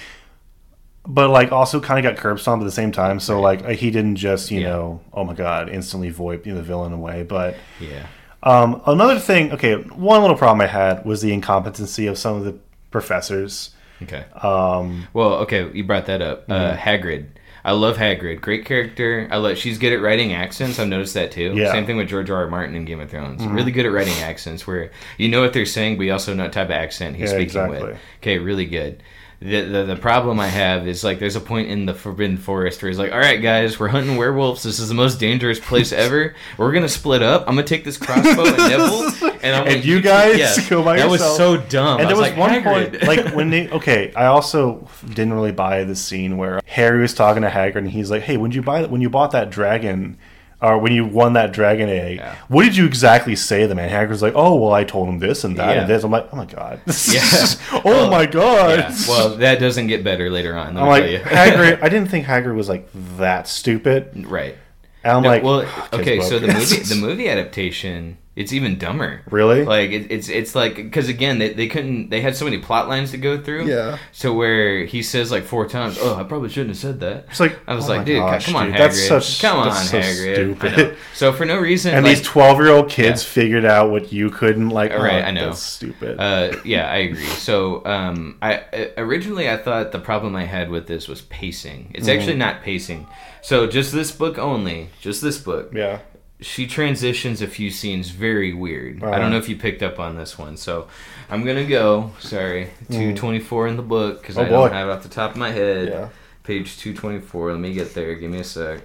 [1.09, 3.19] but like also kind of got curb stomped at the same time.
[3.19, 4.69] So like he didn't just, you Yeah.
[4.69, 8.07] know, oh my god, instantly void you know, the villain away, but yeah.
[8.43, 12.45] Um, another thing, okay, one little problem I had was the incompetency of some of
[12.45, 12.57] the
[12.93, 13.71] professors.
[14.03, 14.25] Okay.
[14.43, 16.45] Um, Well, okay, you brought that up.
[16.49, 16.79] Uh, Mm-hmm.
[16.79, 17.27] Hagrid.
[17.65, 18.41] I love Hagrid.
[18.41, 19.29] Great character.
[19.31, 19.59] I love.
[19.59, 20.79] She's good at writing accents.
[20.79, 21.53] I've noticed that too.
[21.55, 21.65] Yeah.
[21.65, 21.73] Mm-hmm.
[21.73, 22.43] Same thing with George R.
[22.45, 22.47] R.
[22.49, 23.45] Martin in Game of Thrones.
[23.45, 26.45] Really good at writing accents, where you know what they're saying, but you also know
[26.45, 27.83] what type of accent he's Yeah, speaking exactly.
[27.83, 27.99] with.
[28.23, 29.03] Okay, really good.
[29.41, 32.83] The, the the problem I have is like there's a point in the Forbidden Forest
[32.83, 34.65] where he's like, "All right, guys, we're hunting werewolves.
[34.65, 36.35] This is the most dangerous place ever.
[36.57, 37.43] We're gonna split up.
[37.43, 40.69] I'm gonna take this crossbow and Neville, and I'm And you guys yeah.
[40.69, 41.99] go by That was so dumb.
[42.01, 42.99] and I there was like, one Hagrid.
[42.99, 47.15] point, like when they, okay, I also didn't really buy the scene where Harry was
[47.15, 50.19] talking to Hagrid and he's like, "Hey, when you buy when you bought that dragon,
[50.61, 52.35] or when you won that dragon egg, Yeah.
[52.49, 55.19] what did you exactly say to the man?" Hagrid's like, "Oh, well, I told him
[55.21, 55.81] this and that Yeah.
[55.83, 56.81] and this." I'm like, "Oh my god,
[57.13, 57.21] Yeah.
[57.73, 58.95] oh Well, my god." Yeah.
[59.09, 60.75] Well, that doesn't get better later on.
[60.75, 61.19] Let I'm me like tell you.
[61.21, 61.79] Hagrid.
[61.83, 64.27] I didn't think Hagrid was like that stupid.
[64.29, 64.57] right.
[65.05, 66.21] And I'm No, like, well, "Kids okay.
[66.21, 69.21] So the movie, the movie adaptation, it's even dumber.
[69.31, 69.65] Really?
[69.65, 72.89] Like it, it's it's like because again they, they couldn't they had so many plot
[72.89, 73.67] lines to go through.
[73.67, 73.99] Yeah.
[74.13, 77.41] So where he says like four times, "Oh, I probably shouldn't have said that." It's
[77.41, 78.79] like, I was oh like, dude, gosh, come on, dude, Hagrid.
[78.79, 80.31] that's such- come on, that's so Hagrid.
[80.31, 80.77] I stupid.
[80.79, 80.95] know.
[81.15, 83.29] So for no reason, and like, these 12 year old kids Yeah.
[83.31, 85.47] figured out what you couldn't like oh, Right, I know.
[85.47, 87.25] that's stupid Uh, yeah, I agree.
[87.27, 91.91] So, um, I uh, originally I thought the problem I had with this was pacing.
[91.95, 92.19] It's Mm-hmm.
[92.19, 93.07] actually not pacing.
[93.43, 95.73] So, just this book only, just this book.
[95.75, 95.99] yeah
[96.41, 99.03] She transitions a few scenes very weird.
[99.03, 99.19] I Uh-huh.
[99.19, 100.57] don't know if you picked up on this one.
[100.57, 100.87] So,
[101.31, 102.13] I'm gonna go.
[102.21, 104.41] Sorry, two twenty four in the book because Mm.
[104.41, 104.75] Oh, I don't boy.
[104.75, 105.89] have it off the top of my head.
[105.89, 106.09] Yeah.
[106.45, 107.51] Page two twenty four.
[107.51, 108.15] Let me get there.
[108.15, 108.81] Give me a sec.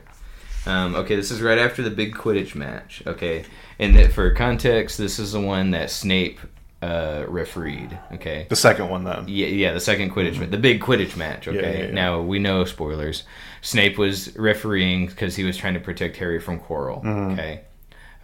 [0.65, 3.03] Um, okay, this is right after the big Quidditch match.
[3.05, 3.43] Okay,
[3.79, 6.39] and that for context, this is the one that Snape
[6.81, 7.97] uh, refereed.
[8.13, 11.47] Okay, the second one then yeah, yeah, the second Quidditch, ma- the big Quidditch match.
[11.47, 11.77] Okay, Mm-hmm.
[11.79, 11.91] yeah, yeah.
[11.93, 13.23] now we know spoilers.
[13.63, 17.03] Snape was refereeing because he was trying to protect Harry from Quirrell.
[17.03, 17.31] Mm-hmm.
[17.31, 17.61] Okay,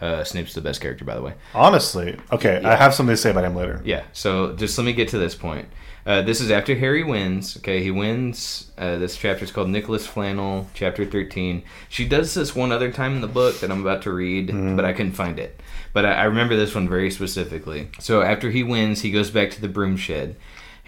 [0.02, 1.34] uh, Snape's the best character, by the way.
[1.56, 4.04] honestly okay i have something to say about him later Yeah.
[4.14, 5.68] So just let me get to this point.
[6.06, 7.58] Uh, this is after Harry wins.
[7.58, 8.72] Okay, he wins.
[8.78, 11.64] Uh, this chapter is called Nicolas Flamel, chapter thirteen.
[11.90, 14.86] She does this one other time in the book that I'm about to read, but
[14.86, 15.60] I couldn't find it.
[15.94, 17.90] But I, I remember this one very specifically.
[18.00, 20.36] So after he wins, he goes back to the broom shed.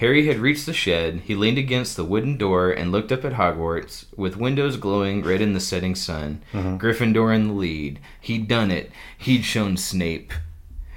[0.02, 1.22] Harry had reached the shed.
[1.26, 5.42] He leaned against the wooden door and looked up at Hogwarts, with windows glowing red
[5.42, 6.42] in the setting sun.
[6.54, 6.78] Mm-hmm.
[6.78, 8.00] Gryffindor in the lead.
[8.20, 8.92] He'd done it.
[9.16, 10.34] He'd shown Snape.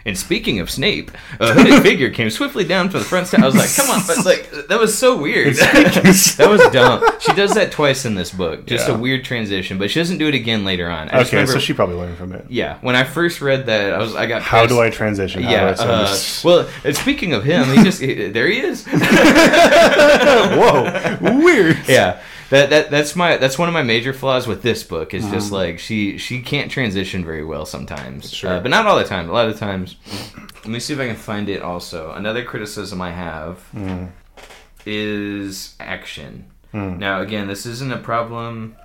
[0.07, 3.41] And speaking of Snape, a hooded figure came swiftly down from the front step.
[3.41, 5.55] I was like, "Come on!" But like, that was so weird.
[5.57, 7.03] that was dumb.
[7.21, 8.67] She does that twice in this book.
[8.67, 8.95] Just Yeah.
[8.95, 11.09] a weird transition, but she doesn't do it again later on.
[11.09, 12.79] I okay remember, so she probably learned from it yeah.
[12.83, 14.43] When I first read that, I was, I got.
[14.43, 14.75] how pissed.
[14.75, 15.75] do i transition How Yeah.
[15.79, 18.85] I Uh, well, speaking of him, he just he- there he is.
[20.15, 22.21] whoa weird yeah.
[22.51, 25.47] That, that that's my that's one of my major flaws with this book is just
[25.47, 25.55] mm-hmm.
[25.55, 28.33] like she she can't transition very well sometimes.
[28.33, 28.55] Sure.
[28.55, 29.29] uh, but not all the time.
[29.29, 29.97] A lot of times.
[30.57, 32.13] Let me see if I can find it also.
[32.13, 34.11] Another criticism I have mm.
[34.87, 36.51] is action.
[36.73, 36.99] Mm.
[36.99, 38.77] Now again this isn't a problem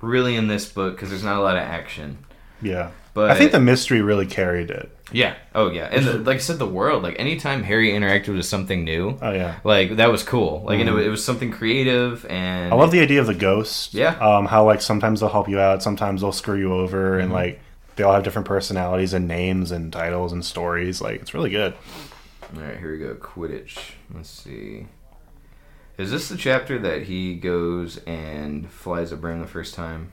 [0.00, 2.18] really in this book because there's not a lot of action.
[2.60, 6.36] Yeah but i think the mystery really carried it yeah oh yeah and the, like
[6.36, 10.10] I said the world like anytime Harry interacted with something new oh yeah like that
[10.10, 13.26] was cool like you know it was something creative and i love the idea of
[13.26, 14.16] the ghost Yeah.
[14.18, 17.22] um how like sometimes they'll help you out sometimes they'll screw you over Mm-hmm.
[17.24, 17.60] and like
[17.96, 21.74] they all have different personalities and names and titles and stories like it's really good
[22.54, 23.14] All right, here we go.
[23.14, 23.76] Quidditch.
[24.14, 24.86] Let's see.
[25.98, 30.12] Is this the chapter that he goes and flies a broom the first time?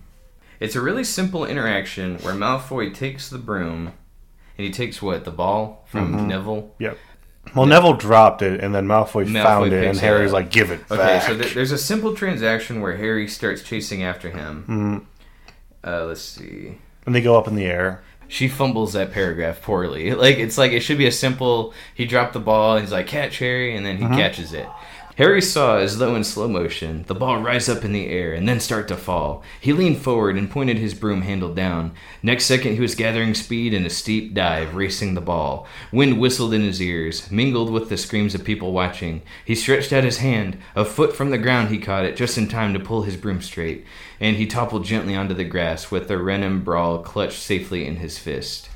[0.65, 3.87] It's a really simple interaction where Malfoy takes the broom
[4.57, 6.27] and he takes what the ball from Mm-hmm.
[6.27, 6.75] Neville.
[6.79, 6.97] Yep.
[7.55, 10.79] Well, Neville dropped it, and then Malfoy, Malfoy found it, and Harry's like, "Give it
[10.89, 14.63] Okay, back." so th- there's a simple transaction where Harry starts chasing after him.
[14.67, 14.97] Mm-hmm.
[15.87, 16.79] Uh, let's see.
[17.05, 18.01] and they go up in the air.
[18.27, 20.11] She fumbles that paragraph poorly.
[20.15, 21.73] Like it's like it should be a simple.
[21.93, 22.77] He dropped the ball.
[22.79, 24.15] He's like catch Harry, and then he Mm-hmm.
[24.15, 24.67] catches it.
[25.17, 28.49] Harry saw, as though in slow motion, the ball rise up in the air and
[28.49, 29.41] then start to fall.
[29.61, 31.93] He leaned forward and pointed his broom handle down.
[32.21, 35.67] Next second, he was gathering speed in a steep dive, racing the ball.
[35.93, 39.21] Wind whistled in his ears, mingled with the screams of people watching.
[39.45, 40.57] He stretched out his hand.
[40.75, 43.41] A foot from the ground, he caught it just in time to pull his broom
[43.41, 43.85] straight,
[44.19, 48.69] and he toppled gently onto the grass with the Remembrall clutched safely in his fist.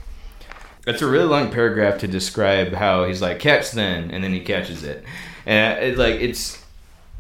[0.86, 4.40] That's a really long paragraph to describe how he's like catch then, and then he
[4.40, 5.04] catches it,
[5.46, 6.64] and it, like it's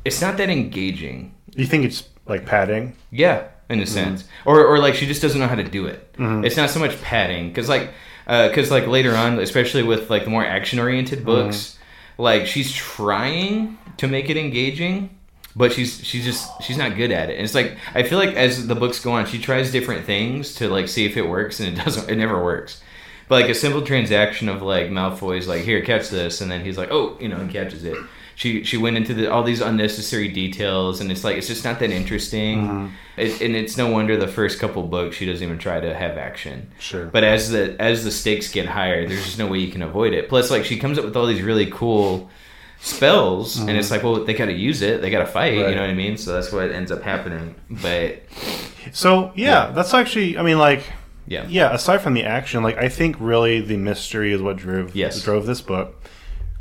[0.05, 1.34] it's not that engaging.
[1.55, 2.95] You think it's like padding?
[3.12, 3.93] Yeah, in a mm-hmm.
[3.93, 6.13] sense, or or like she just doesn't know how to do it.
[6.13, 6.45] Mm-hmm.
[6.45, 7.91] It's not so much padding because like
[8.27, 11.25] uh, because like later on, especially with like the more action oriented mm-hmm.
[11.25, 11.77] books,
[12.17, 15.15] like she's trying to make it engaging.
[15.55, 17.34] But she's she's just she's not good at it.
[17.34, 20.55] And it's like I feel like as the books go on, she tries different things
[20.55, 22.10] to like see if it works, and it doesn't.
[22.10, 22.82] It never works.
[23.29, 26.77] But like a simple transaction of like Malfoy's like here catch this, and then he's
[26.77, 27.95] like oh you know and catches it.
[28.35, 31.79] She she went into the, all these unnecessary details, and it's like it's just not
[31.79, 32.67] that interesting.
[32.67, 32.87] Mm-hmm.
[33.17, 36.17] It, and it's no wonder the first couple books she doesn't even try to have
[36.17, 36.71] action.
[36.79, 37.05] Sure.
[37.05, 40.13] But as the as the stakes get higher, there's just no way you can avoid
[40.13, 40.27] it.
[40.27, 42.29] Plus, like she comes up with all these really cool
[42.79, 43.95] spells, and it's mm-hmm.
[43.95, 45.01] like, well, they got to use it.
[45.01, 45.57] They got to fight.
[45.57, 45.69] Right.
[45.69, 46.17] You know what I mean?
[46.17, 47.55] So that's what ends up happening.
[47.69, 48.23] But
[48.91, 50.37] So yeah, that's actually.
[50.37, 50.83] I mean, like,
[51.29, 51.73] yeah, yeah.
[51.73, 55.21] Aside from the action, like, I think really the mystery is what drove Yes.
[55.21, 55.95] drove this book.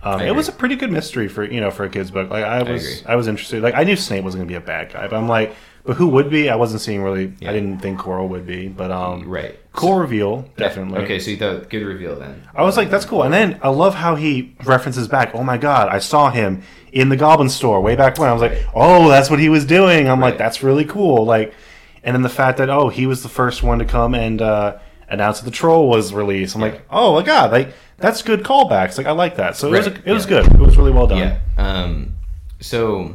[0.03, 2.31] Um, it was a pretty good mystery for you know for a kids book.
[2.31, 3.13] Like I was, agree.
[3.13, 3.63] I, was interested.
[3.63, 5.97] Like I knew Snape was going to be a bad guy, but I'm like, but
[5.97, 6.51] who would be?
[6.51, 7.33] I wasn't seeing really.
[7.41, 7.51] Yeah.
[7.51, 9.59] I didn't think Quirrell would be, but um, right.
[9.73, 11.01] cool reveal definitely.
[11.01, 12.47] Okay, so you thought good reveal then.
[12.55, 13.25] I was like, that's cool.
[13.25, 15.35] And then I love how he references back.
[15.35, 18.29] Oh my god, I saw him in the Goblin store way back when.
[18.29, 20.09] I was like, oh, that's what he was doing.
[20.09, 21.25] I'm like, that's really cool.
[21.25, 21.55] Like,
[22.03, 24.79] and then the fact that oh, he was the first one to come and uh,
[25.09, 26.55] announce that the troll was released.
[26.55, 28.99] I'm like, oh my god, like that's good callbacks.
[28.99, 29.57] Like I like that.
[29.57, 30.47] So it was Right, it was good.
[30.47, 31.19] It was really well done.
[31.19, 31.39] Yeah.
[31.57, 32.15] Um,
[32.61, 33.15] so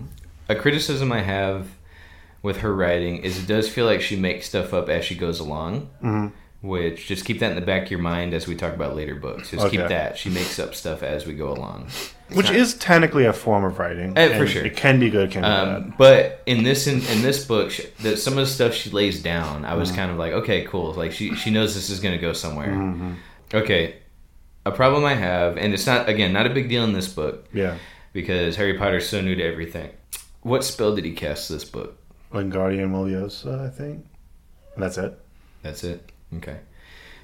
[0.49, 1.67] a criticism I have
[2.41, 5.39] with her writing is it does feel like she makes stuff up as she goes
[5.39, 5.89] along.
[6.03, 6.27] Mm-hmm.
[6.61, 9.15] Which just keep that in the back of your mind as we talk about later
[9.15, 9.51] books.
[9.51, 11.89] Just keep that she makes up stuff as we go along.
[12.35, 14.17] Which is technically a form of writing.
[14.17, 14.65] Eh, for sure.
[14.65, 17.85] It can be good, can be Um, but in this in, in this book, she,
[18.01, 20.93] the, some of the stuff she lays down, I was kind of like, okay, cool.
[20.93, 23.15] Like she she knows this is going to go somewhere.
[23.53, 23.95] Okay,
[24.65, 27.47] a problem I have, and it's not again not a big deal in this book.
[27.53, 27.77] Yeah.
[28.13, 29.89] because Harry Potter's so new to everything.
[30.41, 31.97] What spell did he cast this book?
[32.31, 34.05] Wingardium Leviosa, I think.
[34.77, 35.19] That's it.
[35.61, 36.11] That's it.
[36.37, 36.57] Okay.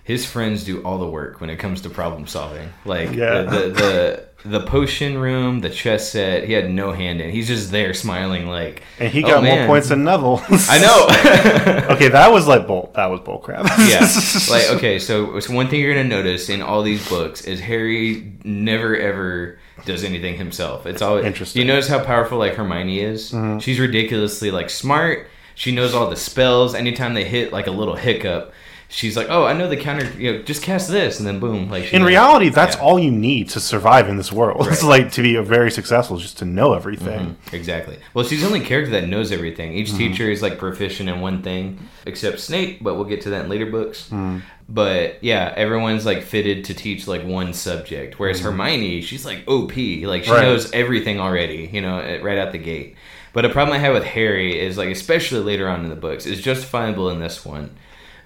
[0.04, 2.70] His friends do all the work when it comes to problem solving.
[2.86, 3.44] Like Yeah.
[3.44, 6.46] the, the the the potion room, the chess set.
[6.46, 7.30] He had no hand in.
[7.30, 8.84] He's just there smiling like.
[8.98, 10.42] And he "Oh, got more points than Neville.
[10.50, 11.86] I know.
[11.96, 12.92] okay, that was like bull.
[12.96, 13.66] That was bull crap.
[13.88, 14.08] yeah.
[14.50, 18.34] Like okay, so, so one thing you're gonna notice in all these books is Harry
[18.44, 20.86] never ever does anything himself.
[20.86, 21.62] It's always Interesting.
[21.62, 23.32] You notice how powerful like Hermione is.
[23.32, 23.60] Mm-hmm.
[23.60, 25.28] She's ridiculously like smart.
[25.56, 26.74] She knows all the spells.
[26.74, 28.54] Anytime they hit like a little hiccup,
[28.90, 30.06] she's like, "Oh, I know the counter.
[30.20, 31.70] You know, just cast this," and then boom.
[31.70, 32.08] Like in knows.
[32.10, 32.82] reality, that's Yeah.
[32.82, 34.68] all you need to survive in this world.
[34.72, 37.38] It's like to be very successful, just to know everything.
[37.54, 37.98] Exactly.
[38.14, 39.74] Well, she's the only character that knows everything.
[39.74, 39.98] Each Mm-hmm.
[39.98, 42.84] teacher is like proficient in one thing, except Snape.
[42.84, 44.06] But we'll get to that in later books.
[44.12, 44.40] Mm-hmm.
[44.72, 49.72] But yeah, everyone's like fitted to teach like one subject, whereas Hermione, she's like OP.
[49.72, 50.32] Like she Mm-hmm.
[50.32, 50.42] Right.
[50.44, 51.70] knows everything already.
[51.72, 52.96] You know, right out the gate.
[53.34, 56.26] But a problem I have with Harry is like, especially later on in the books,
[56.26, 57.70] is justifiable in this one,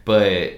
[0.06, 0.54] but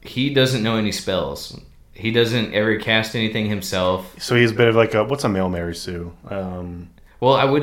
[0.00, 1.58] he doesn't know any spells.
[1.94, 4.14] He doesn't ever cast anything himself.
[4.20, 6.12] So he's a bit of like a what's a male Mary Sue?
[6.28, 6.88] Um,
[7.20, 7.62] Well, I would.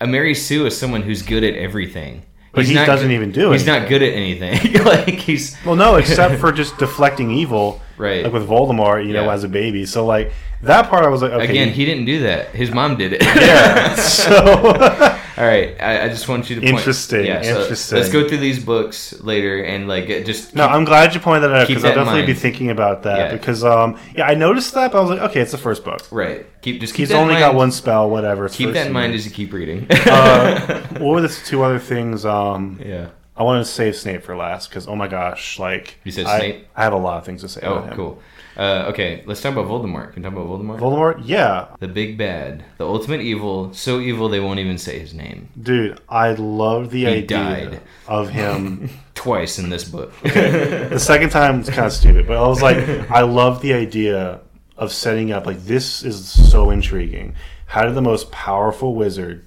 [0.00, 2.22] A Mary Sue is someone who's good at everything.
[2.54, 3.54] But he not doesn't good- even do it.
[3.54, 4.74] He's not good at anything.
[4.84, 8.24] like he's well, no, except for just deflecting evil, Right.
[8.24, 9.86] Like with Voldemort, you know, as a baby.
[9.86, 11.68] So like that part, I was like, okay, again.
[11.70, 12.48] He didn't do that.
[12.48, 13.22] His mom did it.
[13.22, 13.94] yeah.
[13.96, 15.74] so All right.
[15.80, 16.74] I, I just want you to point.
[16.76, 17.42] Interesting, Yeah.
[17.42, 17.98] So interesting.
[17.98, 20.54] Let's go through these books later and like get- just.
[20.54, 23.32] no, I'm glad you pointed that out because I'll definitely be thinking about that Yeah.
[23.32, 26.06] because um, yeah, I noticed that, but I was like, okay, it's the first book.
[26.12, 26.46] right.
[26.62, 27.40] Keep just keep He's that in only mind.
[27.42, 28.48] got one spell, whatever.
[28.48, 29.86] Keep that in mind as you keep reading.
[29.90, 32.24] uh, what were the two other things?
[32.24, 33.08] Um, yeah.
[33.36, 36.38] I wanted to save Snape for last because oh my gosh, like You said I,
[36.38, 36.68] Snape?
[36.76, 37.62] I have a lot of things to say.
[37.64, 37.96] Oh, about him.
[37.96, 38.22] cool.
[38.56, 40.12] Uh, okay, let's talk about Voldemort.
[40.12, 40.78] Can we talk about Voldemort?
[40.78, 45.14] Voldemort, yeah, the big bad, the ultimate evil, so evil they won't even say his
[45.14, 45.48] name.
[45.60, 47.80] dude, I love the idea died.
[48.06, 50.12] of him twice in this book.
[50.22, 52.76] the second time it's kind of stupid, but I was like,
[53.10, 54.40] I love the idea
[54.76, 57.34] of setting up like this is so intriguing.
[57.66, 59.46] How did the most powerful wizard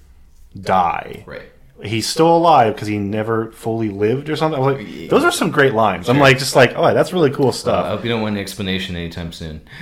[0.59, 1.23] die?
[1.27, 1.43] right.
[1.83, 4.61] He's still alive because he never fully lived or something.
[4.61, 6.07] I was like, those are some great lines.
[6.07, 7.85] I'm like, just like, oh, that's really cool stuff.
[7.85, 9.61] I hope you don't want an explanation anytime soon.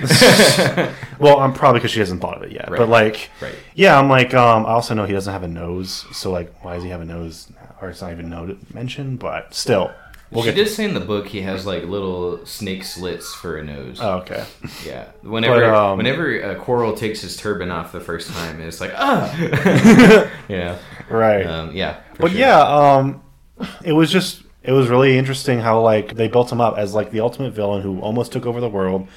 [1.18, 2.68] well, I'm probably because she hasn't thought of it yet.
[2.68, 2.78] Right.
[2.78, 3.54] But like, Right.
[3.74, 6.74] yeah, I'm like, um, I also know he doesn't have a nose, so like, why
[6.74, 7.50] does he have a nose?
[7.80, 9.92] Or it's not even noted, mentioned, but still,
[10.30, 13.64] we'll she does say in the book he has like little snake slits for a
[13.64, 13.98] nose.
[14.00, 14.44] Oh, okay.
[14.84, 15.10] Yeah.
[15.22, 18.92] Whenever But, um, whenever uh, Quirrell takes his turban off the first time, it's like
[18.94, 20.30] ah.
[20.48, 20.78] yeah.
[21.08, 21.46] right.
[21.46, 22.00] Um, yeah.
[22.18, 22.40] But sure.
[22.40, 23.22] yeah, um,
[23.84, 27.10] it was just it was really interesting how like they built him up as like
[27.10, 29.08] the ultimate villain who almost took over the world.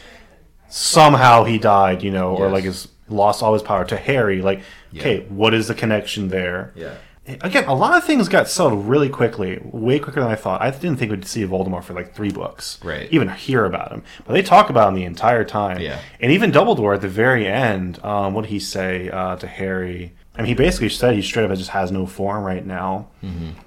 [0.70, 4.41] Somehow he died, you know, or like his lost all his power to Harry.
[4.41, 5.02] Like, Yeah.
[5.02, 6.74] okay, what is the connection there?
[6.76, 6.96] Yeah.
[7.42, 10.62] Again, a lot of things got settled really quickly, way quicker than I thought.
[10.62, 13.12] I didn't think we'd see Voldemort for like three books, Right.
[13.12, 15.80] Even hear about him, but they talk about him the entire time.
[15.82, 16.00] Yeah.
[16.22, 20.13] and even Dumbledore at the very end, um, what did he say uh, to Harry?
[20.36, 23.08] I mean, he basically said he straight up just has no form right now.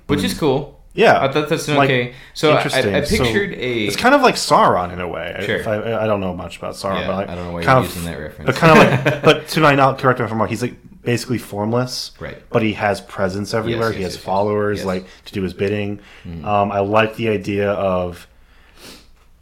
[0.07, 0.81] Which is cool.
[0.93, 2.15] Yeah, I thought that's Like, okay.
[2.35, 2.95] So I, interesting.
[2.95, 3.85] I So pictured a.
[3.87, 5.41] It's kind of like Sauron in a way.
[5.47, 5.69] Sure.
[5.69, 7.77] I, I don't know much about Sauron, Yeah, but like, I don't know why kind
[7.85, 8.47] you're of, using that reference.
[8.47, 10.49] But kind of like, but to my knowledge, correct me if I'm wrong.
[10.49, 12.43] He's like basically formless, Right.
[12.51, 13.89] But he has presence everywhere.
[13.89, 14.25] yes, he has yes, yes.
[14.25, 14.87] followers, Yes.
[14.87, 16.01] like to do his bidding.
[16.45, 18.27] Um, I like the idea of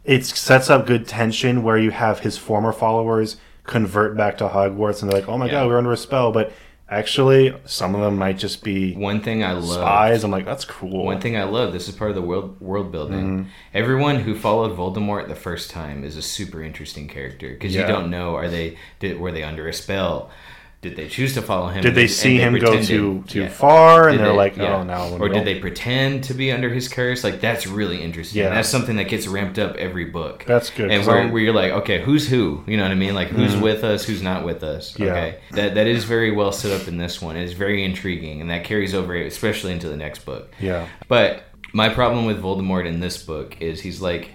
[0.05, 5.01] it sets up good tension where you have his former followers convert back to Hogwarts,
[5.01, 5.51] and they're like, "Oh my Yeah.
[5.51, 6.51] god, we're under a spell," but
[6.89, 9.65] actually, some of them might just be one thing I love.
[9.65, 10.23] spies.
[10.23, 11.05] I'm like, that's cool.
[11.05, 11.71] One thing I love.
[11.71, 13.25] This is part of the world world building.
[13.25, 13.49] Mm-hmm.
[13.75, 17.81] Everyone who followed Voldemort the first time is a super interesting character because Yeah.
[17.81, 20.31] you don't know are they did were they under a spell.
[20.81, 21.83] Did they choose to follow him?
[21.83, 23.49] Did they see him go too too Yeah.
[23.49, 24.75] far, and Did they're they- like, oh, yeah.
[24.77, 27.21] "Oh, now I'm or did they pretend to be under his curse?
[27.21, 28.41] Like that's really interesting.
[28.41, 28.49] Yeah.
[28.49, 30.45] that's something that gets ramped up every book.
[30.47, 32.63] That's good, And where, where you're like, okay, who's who?
[32.65, 33.13] You know what I mean?
[33.13, 33.61] Like who's mm.
[33.61, 34.05] with us?
[34.05, 34.97] Who's not with us?
[34.97, 35.07] Yeah.
[35.07, 37.35] Okay, that that is very well set up in this one.
[37.35, 40.49] It is very intriguing, and that carries over especially into the next book.
[40.61, 40.87] Yeah.
[41.09, 44.29] But my problem with Voldemort in this book is he's like,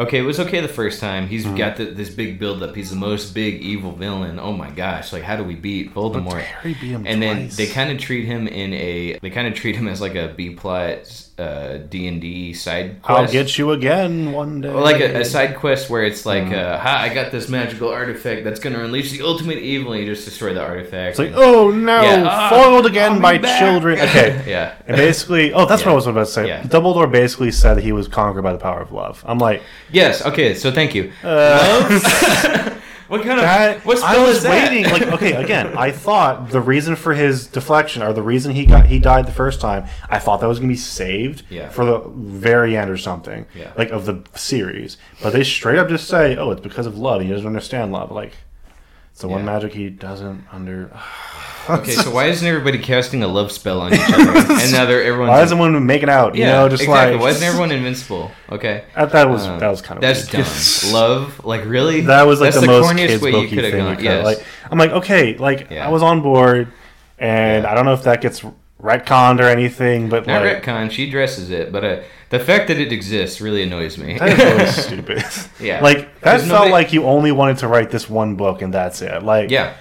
[0.00, 1.28] okay, it was okay the first time.
[1.28, 1.56] He's Mm-hmm.
[1.56, 2.74] got the, this big buildup.
[2.74, 4.38] He's the most big evil villain.
[4.38, 5.12] Oh my gosh!
[5.12, 6.44] Like, how do we beat Voldemort?
[6.62, 9.88] Beat and then they kind of treat him in a they kind of treat him
[9.88, 11.28] as like a B plot
[11.88, 13.18] D and D side quest.
[13.20, 14.68] I'll get you again one day.
[14.68, 16.54] Or like a, a side quest where it's like, Mm-hmm.
[16.54, 16.98] uh, "Ha!
[17.02, 20.24] I got this magical artifact that's going to unleash the ultimate evil." And you just
[20.24, 21.10] destroy the artifact.
[21.10, 23.58] It's like, oh no, Yeah, ah, foiled again by back.
[23.60, 23.98] children.
[24.10, 24.42] Okay.
[24.46, 26.46] yeah, And basically, oh, that's what I was about to say.
[26.48, 26.62] Yeah.
[26.62, 29.22] Dumbledore basically said that he was conquered by the power of love.
[29.26, 30.24] I'm like, yes.
[30.26, 31.12] Okay, so thank you.
[31.22, 32.00] uh,
[33.10, 34.70] What kind of that, what I spell was is that?
[34.70, 34.84] waiting.
[34.90, 38.86] Like, okay, again, I thought the reason for his deflection or the reason he got
[38.86, 41.68] he died the first time, I thought that was gonna be saved Yeah.
[41.70, 43.72] for the very end or something, Yeah.
[43.76, 44.96] like of the series.
[45.22, 47.22] But they straight up just say, oh, it's because of love.
[47.22, 48.12] He doesn't understand love.
[48.12, 48.32] Like,
[49.12, 50.90] it's the one magic he doesn't under.
[51.68, 54.22] Okay, so why isn't everybody casting a love spell on each other?
[54.52, 56.34] and now they're everyone's Why isn't one making out?
[56.34, 57.14] You yeah, know, just exactly.
[57.14, 58.30] like why isn't everyone invincible?
[58.50, 60.46] Okay, I thought it was Um, that was kind of that's weird.
[60.46, 60.92] dumb.
[60.92, 62.00] Love, like really?
[62.02, 64.02] That was like That's the, most corniest kids way you could have gone.
[64.02, 64.24] Yes.
[64.24, 65.86] Like I'm like, okay, like Yeah.
[65.86, 66.72] I was on board,
[67.18, 67.70] and Yeah.
[67.70, 68.42] I don't know if that gets
[68.82, 70.90] retconned or anything, but Not like retcon.
[70.90, 74.18] She dresses it, but uh, the fact that it exists really annoys me.
[74.18, 74.66] that is really
[75.14, 75.24] stupid.
[75.60, 75.82] Yeah.
[75.82, 79.02] like that felt nobody- like you only wanted to write this one book and that's
[79.02, 79.22] it.
[79.22, 79.74] Like yeah,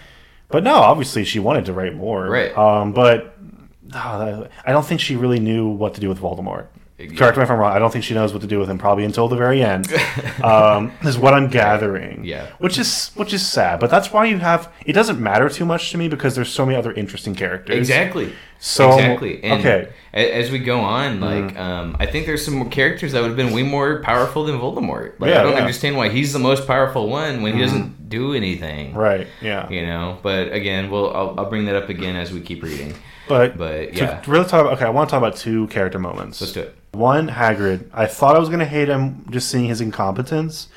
[0.49, 2.27] but no, obviously she wanted to write more.
[2.27, 2.57] Right.
[2.57, 3.37] Um, but
[3.83, 6.67] no, I don't think she really knew what to do with Voldemort.
[7.15, 7.71] Correct me if I'm wrong.
[7.71, 9.87] I don't think she knows what to do with him probably until the very end.
[10.43, 12.25] um, is what I'm gathering.
[12.25, 12.47] Yeah.
[12.59, 14.71] Which is which is sad, but that's why you have.
[14.85, 17.77] It doesn't matter too much to me because there's so many other interesting characters.
[17.77, 18.33] exactly.
[18.61, 19.41] So exactly.
[19.43, 19.89] And okay.
[20.13, 21.57] As we go on, like, Mm-hmm.
[21.57, 24.57] um, I think there's some more characters that would have been way more powerful than
[24.59, 25.13] Voldemort.
[25.19, 25.59] Like, Yeah, I don't yeah.
[25.59, 28.93] understand why he's the most powerful one when he doesn't do anything.
[28.93, 29.27] Right.
[29.41, 29.69] Yeah.
[29.69, 32.95] You know, but again, we'll I'll, I'll bring that up again as we keep reading.
[33.29, 34.19] But But yeah.
[34.19, 36.41] to really talk about okay, I want to talk about two character moments.
[36.41, 36.75] let's do it.
[36.91, 37.85] One, Hagrid.
[37.93, 40.67] I thought I was going to hate him just seeing his incompetence.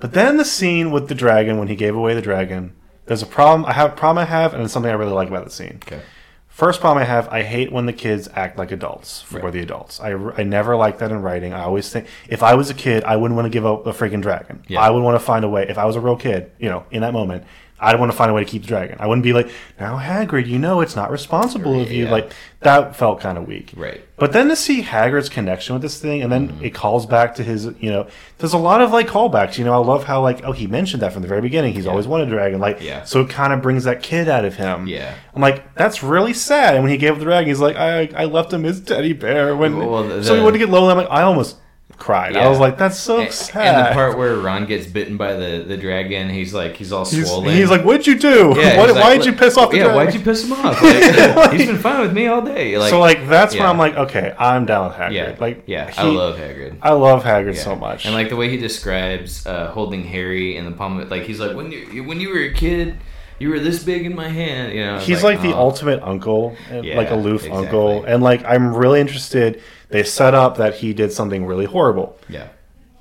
[0.00, 2.72] But then the scene with the dragon, when he gave away the dragon,
[3.06, 3.64] there's a problem.
[3.66, 5.78] I have a problem I have, and it's something I really like about the scene.
[5.86, 6.00] Okay.
[6.48, 9.52] First problem I have, I hate when the kids act like adults for Right.
[9.52, 9.98] the adults.
[10.00, 11.52] I, I never like that in writing.
[11.52, 13.92] I always think, if I was a kid, I wouldn't want to give up a
[13.92, 14.62] freaking dragon.
[14.68, 14.80] Yeah.
[14.80, 15.66] I would want to find a way.
[15.68, 17.44] If I was a real kid, you know, in that moment,
[17.80, 18.96] I'd want to find a way to keep the dragon.
[19.00, 22.04] I wouldn't be like, now Hagrid, you know it's not responsible of you.
[22.04, 22.10] Yeah.
[22.12, 23.72] Like that felt kind of weak.
[23.76, 24.00] Right.
[24.16, 26.64] But then to see Hagrid's connection with this thing, and then Mm-hmm.
[26.64, 28.06] it calls back to his, you know,
[28.38, 29.58] there's a lot of like callbacks.
[29.58, 31.74] You know, I love how like, oh, he mentioned that from the very beginning.
[31.74, 32.60] He's always wanted a dragon.
[32.60, 33.02] Like, Yeah.
[33.04, 34.86] so it kind of brings that kid out of him.
[34.86, 35.14] Yeah.
[35.34, 36.74] I'm like, that's really sad.
[36.74, 39.12] And when he gave up the dragon, he's like, I, I left him his teddy
[39.12, 40.92] bear when Well, the- so he wouldn't get lonely.
[40.92, 41.56] I'm like, I almost
[41.98, 42.36] cried.
[42.36, 43.66] I was like, that's so And, sad.
[43.74, 47.04] and the part where Ron gets bitten by the, the dragon, he's like he's all
[47.04, 47.54] he's, swollen.
[47.54, 48.54] he's like, what'd you do?
[48.56, 50.04] Yeah, what, like, why'd "What- you piss off the yeah, dragon?
[50.04, 50.80] why'd you piss him off?
[50.82, 52.76] Like, he's been fine with me all day.
[52.78, 53.70] Like, so like that's when yeah.
[53.70, 55.12] I'm like, okay, I'm down with Hagrid.
[55.12, 56.78] yeah, Like, yeah, I love Hagrid.
[56.82, 57.62] I love Hagrid Yeah.
[57.62, 58.04] so much.
[58.04, 61.22] And like the way he describes uh, holding Harry in the palm of it, like
[61.22, 62.98] he's like when you when you were a kid,
[63.38, 64.72] you were this big in my hand.
[64.72, 65.58] You know, he's like, the oh.
[65.58, 67.64] ultimate uncle, and, like Yeah, aloof exactly.
[67.66, 69.60] uncle, and like I'm really interested.
[69.94, 72.18] They set up that he did something really horrible.
[72.28, 72.48] Yeah,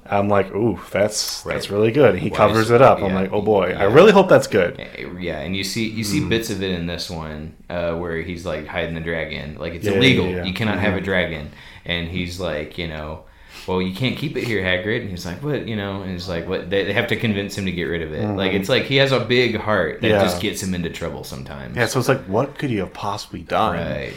[0.05, 1.53] I'm like, ooh, that's Right.
[1.53, 2.15] that's really good.
[2.15, 3.01] He Why covers it up.
[3.01, 4.71] I'm like, oh boy, I really hope that's good.
[5.19, 6.29] yeah, and you see you see Mm-hmm.
[6.29, 9.57] bits of it in this one uh, where he's like hiding the dragon.
[9.57, 10.27] Like it's Yeah, illegal.
[10.27, 10.43] yeah, yeah.
[10.45, 11.05] You cannot have a Mhm.
[11.11, 11.51] dragon.
[11.85, 13.23] And he's like, you know.
[13.67, 15.01] Well, you can't keep it here, Hagrid.
[15.01, 17.57] And he's like, "What?" You know, and he's like, "What?" They, they have to convince
[17.57, 18.25] him to get rid of it.
[18.41, 20.15] Like it's like he has a big heart that Mm-hmm.
[20.17, 20.23] Yeah.
[20.23, 21.77] just gets him into trouble sometimes.
[21.77, 23.75] Yeah, so it's like, what could he have possibly done?
[23.77, 24.13] Right.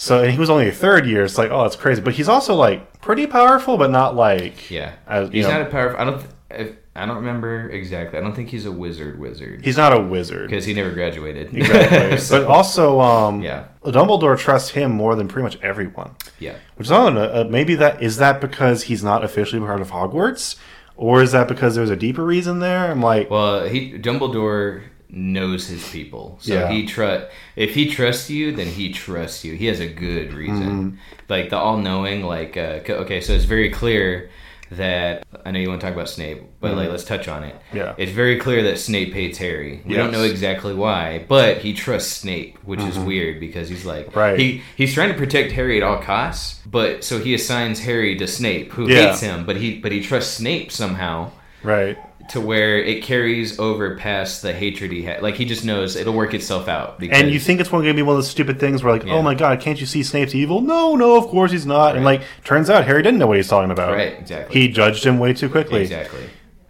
[0.00, 1.24] So, and he was only a third year.
[1.24, 2.00] It's like, oh, that's crazy.
[2.00, 4.92] But he's also like pretty powerful, but not like Yeah.
[5.08, 6.00] As- he's know- not a powerful.
[6.00, 6.20] I don't.
[6.56, 8.18] th- I don't remember exactly.
[8.18, 9.20] I don't think he's a wizard.
[9.20, 10.50] Wizard he's not a wizard.
[10.50, 11.54] because he never graduated.
[11.54, 12.16] Exactly.
[12.28, 13.64] So- but also, um, Yeah.
[13.84, 16.12] Dumbledore trusts him more than pretty much everyone.
[16.40, 16.54] yeah.
[16.76, 17.24] Which I don't know.
[17.24, 20.56] Uh, maybe that is that because he's not officially part of Hogwarts,
[20.96, 22.90] or is that because there's a deeper reason there?
[22.90, 26.70] I'm like, Well, he Dumbledore knows his people, so Yeah.
[26.70, 27.26] he trust.
[27.56, 29.54] If he trusts you, then he trusts you.
[29.54, 30.96] He has a good reason, Mm-hmm.
[31.28, 32.22] like the all-knowing.
[32.24, 34.28] Like, uh, okay, so it's very clear
[34.70, 37.54] that I know you want to talk about Snape, but like let's touch on it.
[37.54, 37.76] Mm-hmm.
[37.78, 37.94] Yeah.
[37.96, 39.80] it's very clear that Snape hates Harry.
[39.86, 44.08] We don't know exactly why, but he trusts Snape, which is weird because he's like,
[44.08, 44.18] Mm-hmm.
[44.18, 44.38] Right.
[44.38, 48.26] He he's trying to protect Harry at all costs, but so he assigns Harry to
[48.26, 49.08] Snape, who Yeah.
[49.08, 51.30] hates him, but he but he trusts Snape somehow
[51.62, 51.96] right.
[52.28, 55.22] To where it carries over past the hatred he had.
[55.22, 56.98] Like he just knows it'll work itself out.
[56.98, 59.04] Because, And you think it's going to be one of those stupid things where, like,
[59.04, 59.14] oh Yeah.
[59.14, 60.60] oh my god, can't you see Snape's evil?
[60.60, 61.96] No, no, of course he's not.
[61.96, 63.92] And like, turns out Harry didn't know what he's talking about.
[63.92, 64.60] Right, exactly.
[64.60, 65.82] He judged him way too quickly.
[65.82, 66.28] exactly.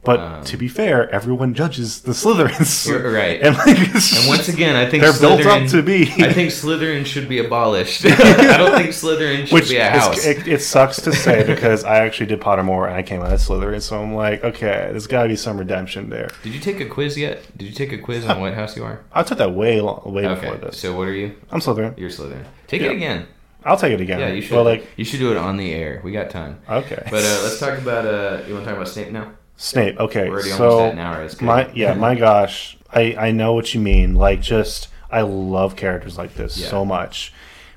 [0.09, 2.89] But Um, to be fair, everyone judges the Slytherins.
[3.19, 3.41] Right.
[3.43, 6.03] And like, And once again, I think They're built up to be.
[6.29, 8.05] I think Slytherin should be abolished.
[8.07, 10.25] I don't think Slytherin should which be a is- house.
[10.25, 13.41] it, it sucks to say because I actually did Pottermore and I came out of
[13.41, 16.31] Slytherin, so I'm like, okay, there's got to be some redemption there.
[16.43, 17.43] Did you take a quiz yet?
[17.59, 19.01] Did you take a quiz on what house you are?
[19.13, 20.79] I took that way long, way before this.
[20.81, 21.35] So what are you?
[21.51, 21.99] I'm Slytherin.
[21.99, 22.45] You're Slytherin.
[22.67, 22.89] Take Yeah.
[22.93, 23.27] it again.
[23.65, 24.21] I'll take it again.
[24.21, 24.55] Yeah, you should.
[24.55, 26.01] Well, like, you should do it on the air.
[26.05, 26.61] We got time.
[26.71, 27.03] okay.
[27.11, 28.07] But uh, let's talk about.
[28.07, 29.33] Uh, you want to talk about Snape now?
[29.61, 29.99] Snape.
[29.99, 31.23] Okay, so almost at an hour.
[31.25, 34.15] It's my yeah, my gosh, I I know what you mean.
[34.15, 36.69] Like, just I love characters like this Yeah.
[36.69, 37.33] so much,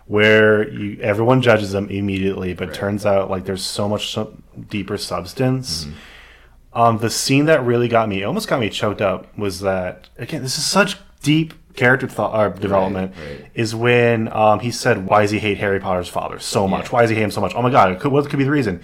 [0.05, 2.77] where you everyone judges them immediately, but Right.
[2.77, 4.37] turns out like there's so much so
[4.69, 5.85] deeper substance.
[5.85, 5.95] Mm-hmm.
[6.73, 10.43] Um, the scene that really got me, almost got me choked up, was that again.
[10.43, 13.13] This is such deep character thought or development.
[13.17, 13.47] right.
[13.55, 16.85] Is when um, he said, "Why does he hate Harry Potter's father so much?
[16.85, 16.91] Yeah.
[16.91, 17.53] Why does he hate him so much?
[17.55, 17.91] Oh my God!
[17.91, 18.81] It could, what could be the reason?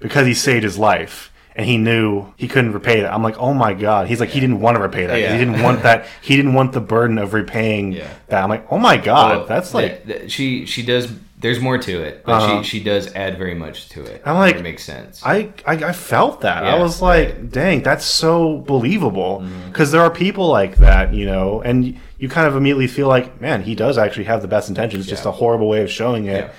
[0.00, 3.12] Because he saved his life." And he knew he couldn't repay that.
[3.12, 4.06] I'm like, oh my god.
[4.06, 5.18] He's like, he didn't want to repay that.
[5.20, 5.32] Yeah.
[5.32, 6.06] He didn't want that.
[6.22, 8.08] He didn't want the burden of repaying Yeah.
[8.28, 8.42] that.
[8.42, 9.38] I'm like, oh my god.
[9.38, 11.12] Well, that's like, th- th- she she does.
[11.38, 12.62] There's more to it, but Uh-huh.
[12.62, 14.20] she she does add very much to it.
[14.26, 15.22] I'm like- it makes sense.
[15.24, 16.64] I, I I felt that.
[16.64, 17.34] I was like, right.
[17.36, 17.46] Mm-hmm.
[17.48, 19.42] dang, that's so believable.
[19.68, 23.40] Because there are people like that, you know, and you kind of immediately feel like,
[23.40, 25.06] man, he does actually have the best intentions.
[25.06, 26.50] Just a horrible way of showing it.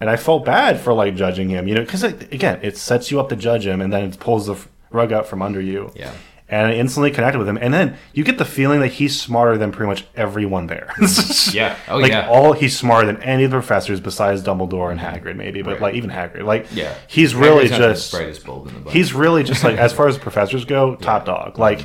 [0.00, 0.02] Yeah.
[0.02, 3.18] And I felt bad for like judging him, you know, because again, it sets you
[3.20, 4.56] up to judge him, and then it pulls the
[4.90, 5.90] rug out from under you.
[5.96, 6.12] Yeah.
[6.50, 9.58] And I instantly connected with him, and then you get the feeling that he's smarter
[9.58, 10.94] than pretty much everyone there.
[10.98, 11.54] Mm-hmm.
[11.56, 11.76] Yeah.
[11.88, 12.26] Oh, like yeah.
[12.28, 15.80] all he's smarter than any of the professors besides Dumbledore and Hagrid, maybe, but Right.
[15.82, 18.80] like even Hagrid, like yeah, he's really Hagrid's not the just brightest bulb in the
[18.80, 18.94] bunch.
[18.96, 21.58] he's really just like as far as professors go, top dog.
[21.58, 21.84] Like,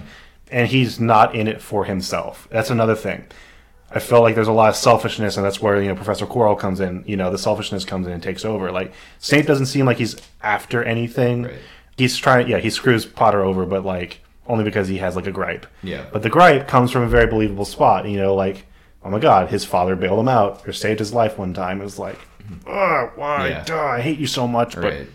[0.49, 2.47] and he's not in it for himself.
[2.51, 3.26] That's another thing.
[3.96, 6.58] I felt like there's a lot of selfishness, and that's where you know Professor Quirrell
[6.58, 7.04] comes in.
[7.06, 8.72] You know, the selfishness comes in and takes over.
[8.72, 11.44] Like Snape doesn't seem like he's after anything.
[11.44, 11.56] Right.
[11.98, 12.48] He's trying.
[12.50, 15.66] Yeah, he screws Potter over, but like only because he has like a gripe.
[15.84, 16.06] Yeah.
[16.12, 18.08] But the gripe comes from a very believable spot.
[18.08, 18.66] You know, like
[19.04, 21.80] oh my god, his father bailed him out or saved his life one time.
[21.80, 22.18] It was like,
[22.66, 23.50] oh, why?
[23.50, 23.64] Yeah.
[23.64, 24.76] Duh, I hate you so much.
[24.76, 25.08] But right.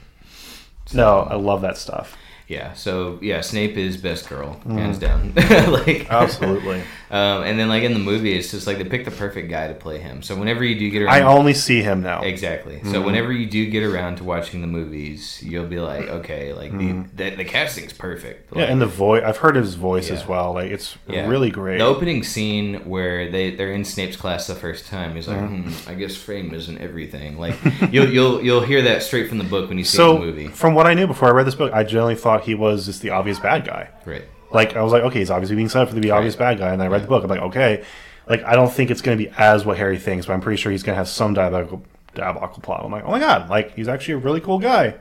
[0.93, 2.17] no, I love that stuff.
[2.47, 2.73] Yeah.
[2.73, 4.79] So yeah, Snape is best girl, Mm.
[4.79, 5.33] hands down.
[5.37, 6.83] like Absolutely.
[7.11, 9.69] Um, and then like in the movie, it's just like they pick the perfect guy
[9.69, 10.23] to play him.
[10.23, 12.21] So whenever you do get around, I only see him now.
[12.23, 12.77] exactly.
[12.77, 12.93] Mm-hmm.
[12.93, 16.71] So whenever you do get around to watching the movies, you'll be like, okay, like
[16.77, 18.51] the, the the casting's perfect.
[18.51, 18.59] Mm-hmm.
[18.59, 19.23] Yeah, and the voice.
[19.25, 20.17] I've heard his voice Yeah.
[20.17, 20.53] as well.
[20.53, 21.27] Like it's Yeah.
[21.27, 21.79] really great.
[21.79, 25.71] The opening scene where they they're in Snape's class the first time, he's like, Mm-hmm.
[25.71, 27.39] hmm, I guess fame isn't everything.
[27.39, 27.57] Like
[27.91, 30.49] you'll you'll you'll hear that straight from the book when you see So, the movie.
[30.49, 33.01] from what I knew before I read this book, I generally thought he was just
[33.01, 33.89] the obvious bad guy.
[34.05, 34.25] Right.
[34.51, 36.73] Like I was like, okay, he's obviously being set up for the obvious bad guy,
[36.73, 37.23] and I read the book.
[37.25, 37.85] I'm like, okay,
[38.29, 40.61] like I don't think it's going to be as what Harry thinks, but I'm pretty
[40.61, 41.83] sure he's going to have some diabolical,
[42.15, 42.83] diabolical plot.
[42.85, 44.95] I'm like, oh my god, like he's actually a really cool guy.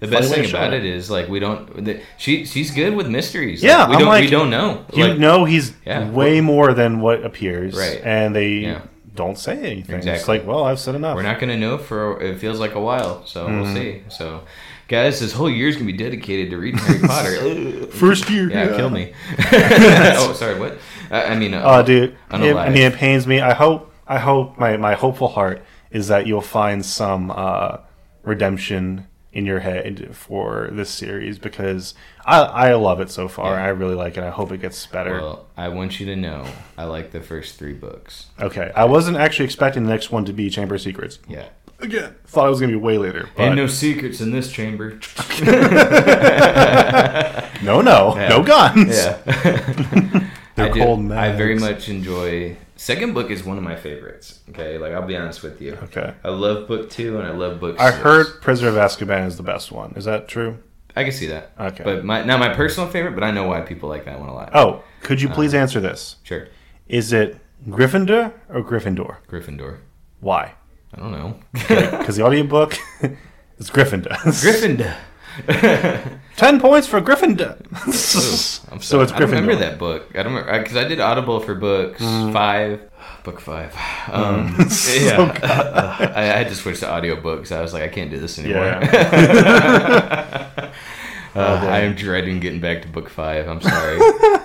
[0.00, 0.84] The best thing about it.
[0.84, 1.84] is like we don't.
[1.84, 3.62] The, she she's good with mysteries.
[3.62, 4.84] Yeah, Like, we I'm don't we don't know.
[4.92, 6.10] You Like, know, he's Yeah.
[6.10, 8.00] way more than what appears, Right.
[8.04, 8.80] And they Yeah.
[9.14, 9.96] don't say anything.
[9.96, 10.38] It's Exactly.
[10.38, 11.14] like, well, I've said enough.
[11.14, 13.60] we're not gonna know for it feels like a while, so Mm-hmm.
[13.62, 14.02] we'll see.
[14.08, 14.40] So,
[14.88, 17.86] guys, this whole year's gonna be dedicated to reading Harry Potter.
[17.92, 19.12] First year, yeah, kill me.
[19.52, 20.58] oh, sorry.
[20.58, 20.78] What?
[21.10, 22.10] I, I mean, uh, Oh, dude.
[22.10, 23.40] It, I mean, it pains me.
[23.40, 23.92] I hope.
[24.06, 27.78] I hope my my hopeful heart is that you'll find some uh,
[28.22, 33.54] redemption in your head for this series because I I love it so far.
[33.54, 33.64] Yeah.
[33.64, 34.22] I really like it.
[34.22, 35.14] I hope it gets better.
[35.20, 38.26] well, I want you to know I like the first three books.
[38.40, 38.70] okay.
[38.76, 41.18] I wasn't actually expecting the next one to be Chamber of Secrets.
[41.28, 41.46] Yeah.
[41.84, 43.28] Again, thought it was gonna be way later.
[43.36, 44.98] But Ain't no secrets in this chamber.
[47.62, 48.28] no, no, Yeah.
[48.28, 48.96] no guns.
[48.96, 49.18] Yeah.
[50.56, 52.56] They're I do- cold I very much enjoy.
[52.76, 54.40] Second book is one of my favorites.
[54.50, 55.74] Okay, like I'll be honest with you.
[55.84, 56.14] Okay.
[56.24, 57.78] I love book two and I love book.
[57.80, 58.02] I six.
[58.02, 59.92] heard Prisoner of Azkaban is the best one.
[59.96, 60.58] Is that true?
[60.96, 61.52] I can see that.
[61.58, 61.82] Okay.
[61.84, 64.34] But my not my personal favorite, but I know why people like that one a
[64.34, 64.50] lot.
[64.54, 66.16] Oh, could you please uh, answer this?
[66.22, 66.48] Sure.
[66.88, 67.36] Is it
[67.68, 69.16] Gryffindor or Gryffindor?
[69.28, 69.78] Gryffindor.
[70.20, 70.54] Why?
[70.94, 71.36] I don't know.
[71.52, 72.78] Because the audiobook
[73.58, 74.08] is Gryffindor.
[74.08, 74.94] Gryffindor.
[76.36, 77.56] Ten points for Gryffindor.
[77.72, 77.92] I'm
[78.80, 79.20] so it's Gryffindor.
[79.20, 80.10] I remember that book.
[80.14, 82.80] I don't remember because I did Audible for books five,
[83.24, 83.74] book five.
[84.12, 85.04] Um, Mm.
[85.04, 87.50] yeah, I, I had to switch to audiobooks.
[87.50, 88.64] I was like, I can't do this anymore.
[88.64, 90.70] Yeah.
[91.36, 93.48] Uh, I am dreading getting back to book five.
[93.48, 93.98] I'm sorry,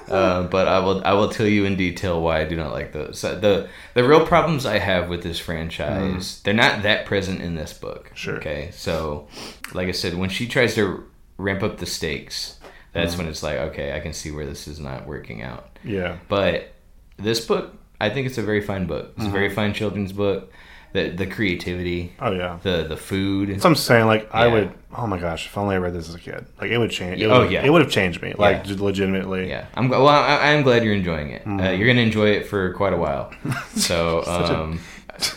[0.09, 1.01] uh, but I will.
[1.03, 3.19] I will tell you in detail why I do not like those.
[3.19, 6.43] So the The real problems I have with this franchise, mm.
[6.43, 8.11] they're not that present in this book.
[8.15, 8.37] Sure.
[8.37, 9.27] Okay, so
[9.73, 11.03] like I said, when she tries to
[11.37, 12.59] ramp up the stakes,
[12.93, 13.19] that's mm.
[13.19, 15.77] when it's like, okay, I can see where this is not working out.
[15.83, 16.17] yeah.
[16.27, 16.73] But
[17.17, 19.13] this book, I think it's a very fine book.
[19.17, 19.55] It's a very uh-huh.
[19.55, 20.51] fine children's book.
[20.93, 22.57] The the creativity, Oh yeah.
[22.63, 23.49] the the food.
[23.49, 24.07] That's what I'm saying.
[24.07, 24.53] Like I Yeah.
[24.53, 24.71] would.
[24.97, 25.45] Oh my gosh!
[25.45, 27.21] If only I read this as a kid, like it would change.
[27.21, 27.63] It Oh, would, yeah.
[27.63, 28.33] It would have changed me.
[28.35, 28.75] Like Yeah.
[28.79, 29.47] legitimately.
[29.49, 30.07] Yeah, I'm well.
[30.07, 31.41] I, am glad you're enjoying it.
[31.41, 31.59] Mm-hmm.
[31.59, 33.31] Uh, you're gonna enjoy it for quite a while.
[33.75, 34.79] So, Such a- um,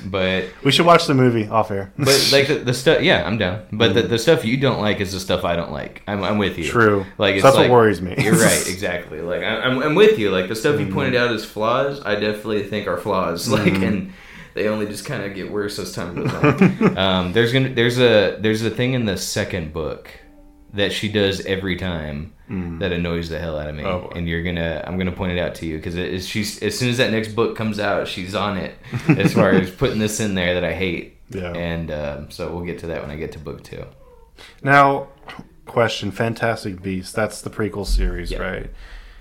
[0.07, 1.93] but We should watch the movie off air.
[1.99, 3.63] but like the, the stuff, yeah, I'm down.
[3.73, 6.03] But the, the stuff you don't like is the stuff I don't like.
[6.07, 6.65] I'm, I'm with you.
[6.65, 7.05] True.
[7.19, 8.15] Like So that's what worries me.
[8.19, 9.21] You're right, exactly.
[9.21, 10.31] Like I, I'm, I'm with you.
[10.31, 10.95] Like the stuff you Mm-hmm.
[10.95, 13.49] pointed out as flaws, I definitely think are flaws.
[13.51, 14.13] Like and
[14.55, 16.97] they only just kind of get worse as time goes on.
[16.99, 20.11] um, there's gonna there's a there's a thing in the second book
[20.75, 22.33] that she does every time
[22.81, 23.87] that annoys the hell out of me, Mm.
[23.87, 24.13] Oh, boy.
[24.17, 26.79] and you're gonna I'm gonna point it out to you because it is she's as
[26.79, 28.75] soon as that next book comes out, she's on it
[29.09, 31.17] as far as putting this in there that I hate.
[31.31, 31.53] Yeah.
[31.55, 33.87] And um, so we'll get to that when I get to book two.
[34.63, 35.09] Now,
[35.65, 37.13] question: Fantastic Beasts.
[37.13, 38.39] That's the prequel series, Yeah.
[38.41, 38.71] right?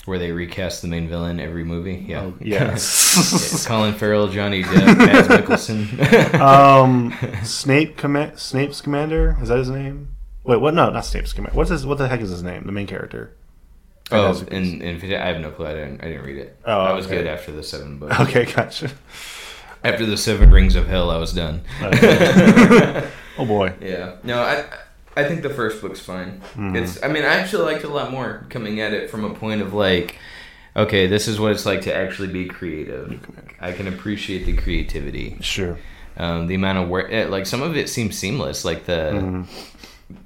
[0.05, 2.05] Where they recast the main villain every movie.
[2.07, 2.21] Yeah.
[2.21, 3.65] Oh, Yes.
[3.67, 6.39] Colin Farrell, Johnny Depp, Mads Mikkelsen.
[6.39, 9.37] um, Snape, comm- Snape's commander.
[9.41, 10.07] Is that his name?
[10.43, 10.73] Wait, what?
[10.73, 11.55] No, not Snape's commander.
[11.55, 11.85] What's his?
[11.85, 12.65] What the heck is his name?
[12.65, 13.35] The main character.
[14.11, 14.73] oh, Fantastic Beasts.
[14.73, 15.67] and, and I have no clue.
[15.67, 16.01] I didn't.
[16.03, 16.57] I didn't read it.
[16.65, 17.17] Oh, I was okay.
[17.17, 18.19] good after the seven books.
[18.21, 18.89] Okay, gotcha.
[19.83, 21.61] After the seven rings of hell, I was done.
[21.81, 23.73] Oh boy.
[23.81, 24.15] Yeah.
[24.23, 24.65] No, I
[25.15, 26.41] I think the first book's fine.
[26.53, 26.75] Mm-hmm.
[26.77, 29.33] It's I mean, I actually liked it a lot more coming at it from a
[29.33, 30.17] point of like
[30.75, 33.19] okay, this is what it's like to actually be creative.
[33.59, 35.37] I can appreciate the creativity.
[35.41, 35.77] Sure.
[36.17, 39.45] Um, the amount of work like some of it seems seamless like the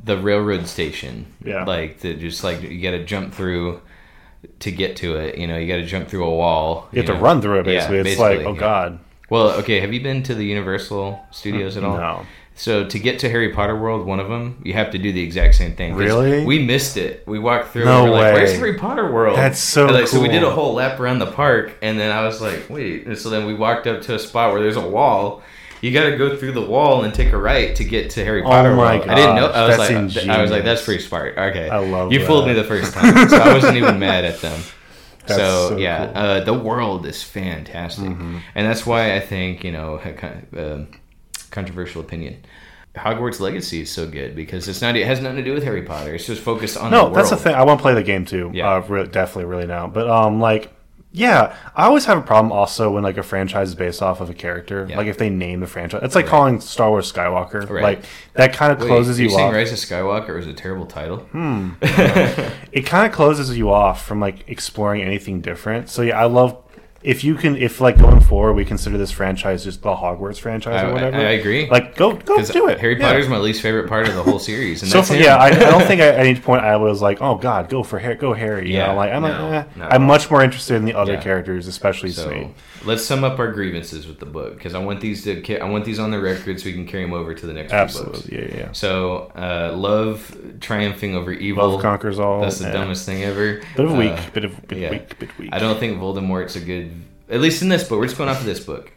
[0.03, 1.27] the railroad station.
[1.43, 1.63] Yeah.
[1.63, 3.81] Like the just like you got to jump through
[4.59, 6.88] to get to it, you know, you got to jump through a wall.
[6.91, 7.67] You have to run through it.
[7.67, 8.59] Yeah, Basically, it's like, oh yeah.
[8.59, 8.99] god.
[9.29, 11.97] Well, okay, have you been to the Universal Studios at all?
[11.97, 12.25] No.
[12.58, 15.22] So to get to Harry Potter World, one of them, you have to do the
[15.22, 15.93] exact same thing.
[15.93, 16.45] Really?
[16.45, 17.28] We missed it.
[17.28, 17.84] We walked through.
[17.84, 18.58] No and we're like, Where's way.
[18.58, 19.38] Harry Potter World?
[19.38, 22.26] That's so like, So we did a whole lap around the park, and then I
[22.26, 23.08] was like, wait.
[23.08, 25.43] And so then we walked up to a spot where there's a wall.
[25.82, 28.41] You got to go through the wall and take a right to get to Harry
[28.41, 29.10] Oh Potter my World.
[29.10, 29.47] I didn't know.
[29.47, 31.38] I was like, I was like, that's pretty smart.
[31.38, 34.39] Okay, I love you fooled me the first time, so I wasn't even mad at
[34.39, 34.60] them.
[35.28, 36.08] That's so, so yeah, cool.
[36.08, 36.18] Mm-hmm.
[36.18, 40.80] uh, the world is fantastic, and that's why I think you know, a kind of,
[40.82, 40.88] um
[41.45, 42.43] controversial opinion.
[42.95, 45.83] Hogwarts Legacy is so good because it's not it has nothing to do with Harry
[45.83, 46.15] Potter.
[46.15, 47.53] It's just focused on No, the that's the thing.
[47.53, 48.51] I want to play the game too.
[48.53, 48.75] Yeah.
[48.75, 49.87] Uh, re- definitely, really now.
[49.87, 50.71] But um, like,
[51.11, 54.29] yeah, I always have a problem also when like a franchise is based off of
[54.29, 54.85] a character.
[54.89, 54.97] Yeah.
[54.97, 57.69] Like if they name the franchise, it's like calling Star Wars Skywalker.
[57.69, 57.83] Right.
[57.83, 59.53] Like that kind of Wait, closes you off.
[59.53, 61.17] Rise of Skywalker was a terrible title.
[61.17, 61.71] Hmm.
[62.71, 65.89] It kind of closes you off from like exploring anything different.
[65.89, 66.61] So yeah, I love.
[67.06, 70.82] If you can, if like going forward, we consider this franchise just the Hogwarts franchise
[70.84, 71.18] I- or whatever.
[71.18, 71.70] I- I agree.
[71.70, 72.80] Like, go go do it.
[72.80, 73.08] Harry Yeah.
[73.08, 75.51] Potter's my least favorite part of the whole series, and So that's yeah, I, I
[75.51, 78.68] don't think at any point I was like, "Oh God, go for Harry, go Harry."
[78.70, 79.64] You Yeah, know, like I'm no, like, eh.
[79.76, 79.86] no.
[79.86, 81.22] I'm much more interested in the other Yeah.
[81.22, 82.56] characters, especially So Snape.
[82.86, 85.86] let's sum up our grievances with the book because I want these to I want
[85.86, 87.72] these on the record so we can carry them over to the next.
[87.72, 88.68] Absolutely, yeah, yeah.
[88.72, 91.70] So uh, love triumphing over evil.
[91.70, 92.41] Love conquers all.
[92.41, 92.74] That's the yeah.
[92.74, 93.62] dumbest thing ever.
[93.76, 94.89] Bit of Uh, weak, bit of bit yeah.
[94.91, 95.49] weak, bit weak.
[95.53, 96.91] I don't think Voldemort's a good.
[97.30, 98.91] At least in this book, we're just going off of this book.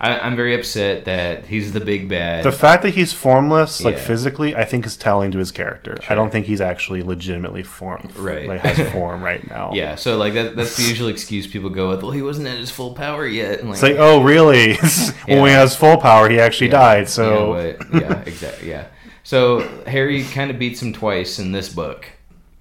[0.00, 2.44] I, I'm very upset that he's the big bad.
[2.44, 4.00] The fact that he's formless, like Yeah.
[4.04, 5.98] physically, I think is telling to his character.
[6.08, 8.46] I don't think he's actually legitimately formed, Right.
[8.46, 9.72] Like has form right now.
[9.74, 12.02] yeah, so like that, that's the usual excuse people go with.
[12.02, 13.58] Well, he wasn't at his full power yet.
[13.58, 14.76] And like, It's like, oh, really?
[15.26, 16.72] when he has full power, he actually Yeah.
[16.78, 16.96] died.
[16.98, 18.70] You know So yeah, exactly.
[18.70, 18.84] Yeah.
[19.24, 22.06] So Harry kind of beats him twice in this book,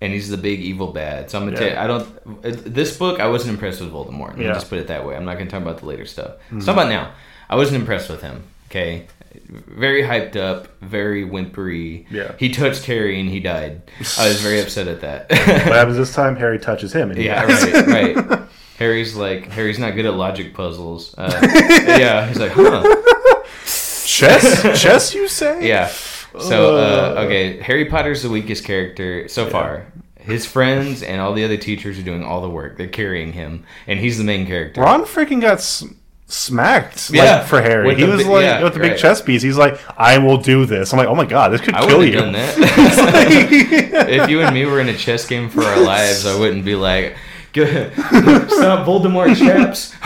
[0.01, 1.29] and he's the big evil bad.
[1.31, 1.73] So I'm gonna Yeah.
[1.75, 1.83] tell.
[1.83, 2.43] I don't.
[2.73, 4.29] This book, I wasn't impressed with Voldemort.
[4.29, 4.53] Let me Yeah.
[4.53, 5.15] just put it that way.
[5.15, 6.33] I'm not gonna talk about the later stuff.
[6.47, 6.59] Mm-hmm.
[6.59, 7.11] Talk about now.
[7.49, 8.43] I wasn't impressed with him.
[8.69, 9.07] Okay.
[9.49, 12.05] Very hyped up, very whimpery.
[12.09, 12.31] Yeah.
[12.37, 13.83] He touched Harry and he died.
[14.17, 15.29] I was very upset at that.
[15.29, 16.35] what happens this time?
[16.37, 17.71] Harry touches him, and he Yeah, dies.
[17.87, 18.39] right, right.
[18.79, 21.15] Harry's like Harry's not good at logic puzzles.
[21.17, 21.31] Uh,
[21.87, 22.83] yeah, he's like, huh?
[24.05, 25.67] chess, chess, you say?
[25.67, 25.91] Yeah.
[26.39, 29.85] So uh, okay, Harry Potter's the weakest character so far.
[30.19, 32.77] His friends and all the other teachers are doing all the work.
[32.77, 34.81] They're carrying him, and he's the main character.
[34.81, 35.85] Ron freaking got s-
[36.25, 37.45] smacked like, Yeah.
[37.45, 37.87] for Harry.
[37.87, 38.99] With he the was like yeah, with the big right.
[38.99, 39.41] chess piece.
[39.41, 42.03] He's like, "I will do this." I'm like, "Oh my god, this could I kill
[42.03, 42.57] you." done that.
[44.09, 46.75] if you and me were in a chess game for our lives, I wouldn't be
[46.75, 47.15] like,
[47.53, 49.93] "Good, stop Voldemort traps."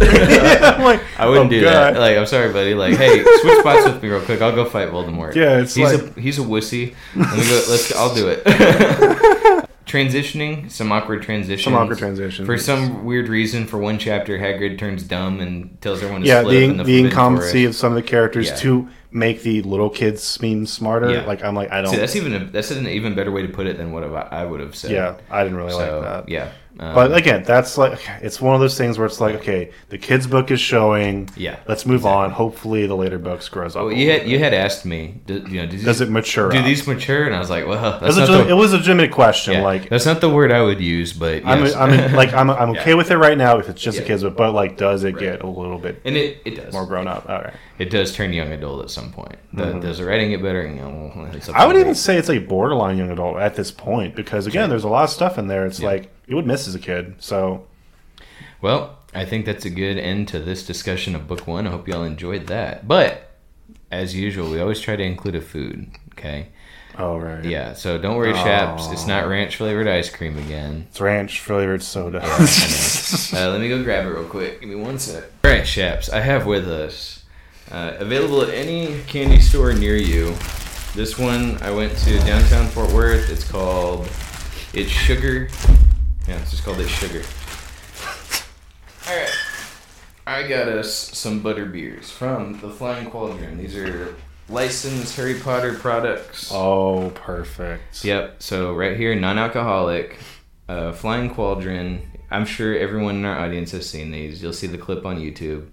[0.00, 2.00] Like, I wouldn't "Oh, do God." that.
[2.00, 2.74] Like, I'm sorry, buddy.
[2.74, 4.40] Like, hey, switch spots with me real quick.
[4.40, 5.34] I'll go fight Voldemort.
[5.34, 6.94] Yeah, it's he's like- a he's a wussy.
[7.14, 7.62] Let me go.
[7.68, 7.94] Let's.
[7.94, 8.42] I'll do it.
[9.86, 11.64] Transitioning, some awkward transitions.
[11.64, 12.46] Some awkward transitions.
[12.46, 16.42] For some weird reason, for one chapter, Hagrid turns dumb and tells everyone to yeah,
[16.42, 17.76] split the, in the, the incompetency Forest.
[17.76, 18.56] of some of the characters Yeah.
[18.56, 21.10] to make the little kids seem smarter.
[21.10, 21.24] Yeah.
[21.26, 21.90] Like I'm like I don't.
[21.90, 24.44] See, that's even a, that's an even better way to put it than what I
[24.44, 24.92] would have said.
[24.92, 26.28] yeah, I didn't really So like that.
[26.28, 26.52] yeah.
[26.82, 29.98] Um, But again, that's like it's one of those things where it's like, okay, the
[29.98, 31.28] kids' book is showing.
[31.36, 32.30] Yeah, let's move on.
[32.30, 33.84] Hopefully, the later books grows up.
[33.84, 36.48] well, you had you had asked me, do, you know, do these, Does it mature?
[36.50, 36.64] do up?
[36.64, 37.24] these mature?
[37.26, 38.76] And I was like, well, It that's was, a, not legit- the, it was a
[38.78, 39.54] legitimate question.
[39.54, 41.64] yeah, Like that's not the word I would use, but I'm.
[41.76, 42.94] I'm like I'm, I'm okay Yeah.
[42.96, 44.04] with it right now if it's just Yeah.
[44.04, 45.20] a kids book, but like, does it Right.
[45.20, 47.28] get a little bit and it it does more grown up?
[47.28, 47.52] All right.
[47.78, 49.36] It does turn young adult at some point.
[49.54, 50.62] The, Does the writing get better?
[50.66, 51.62] You know, well, it's up Mm-hmm.
[51.62, 54.84] I would even say it's like borderline young adult at this point because again, there's
[54.84, 55.66] a lot of stuff in there.
[55.66, 57.16] It's like you would miss as a kid.
[57.18, 57.66] So
[58.62, 61.66] Well, I think that's a good end to this discussion of book one.
[61.66, 62.86] I hope y'all enjoyed that.
[62.86, 63.32] But
[63.90, 65.90] as usual, we always try to include a food.
[66.12, 66.48] Okay.
[66.96, 67.72] oh right, Yeah.
[67.72, 68.88] So don't worry, Shaps.
[68.92, 70.86] It's not ranch flavored ice cream again.
[70.88, 72.20] it's ranch flavored soda.
[73.32, 74.60] Uh, let me go grab it real quick.
[74.60, 75.24] Give me one sec.
[75.44, 76.08] All right, Shaps.
[76.10, 77.24] I have with us
[77.70, 80.34] uh, available at any candy store near you.
[80.94, 83.30] This one I went to downtown Fort Worth.
[83.30, 84.08] It's called
[84.72, 85.48] It's Sugar.
[86.30, 87.24] Yeah, it's just called It's Sugar.
[89.08, 89.34] All right.
[90.28, 93.58] I got us some butter beers from the Flying Cauldron.
[93.58, 94.14] These are
[94.48, 96.52] licensed Harry Potter products.
[96.54, 98.04] oh, perfect.
[98.04, 98.44] Yep.
[98.44, 100.20] So right here, non-alcoholic,
[100.68, 102.08] uh, Flying Cauldron.
[102.30, 104.40] I'm sure everyone in our audience has seen these.
[104.40, 105.66] You'll see the clip on YouTube.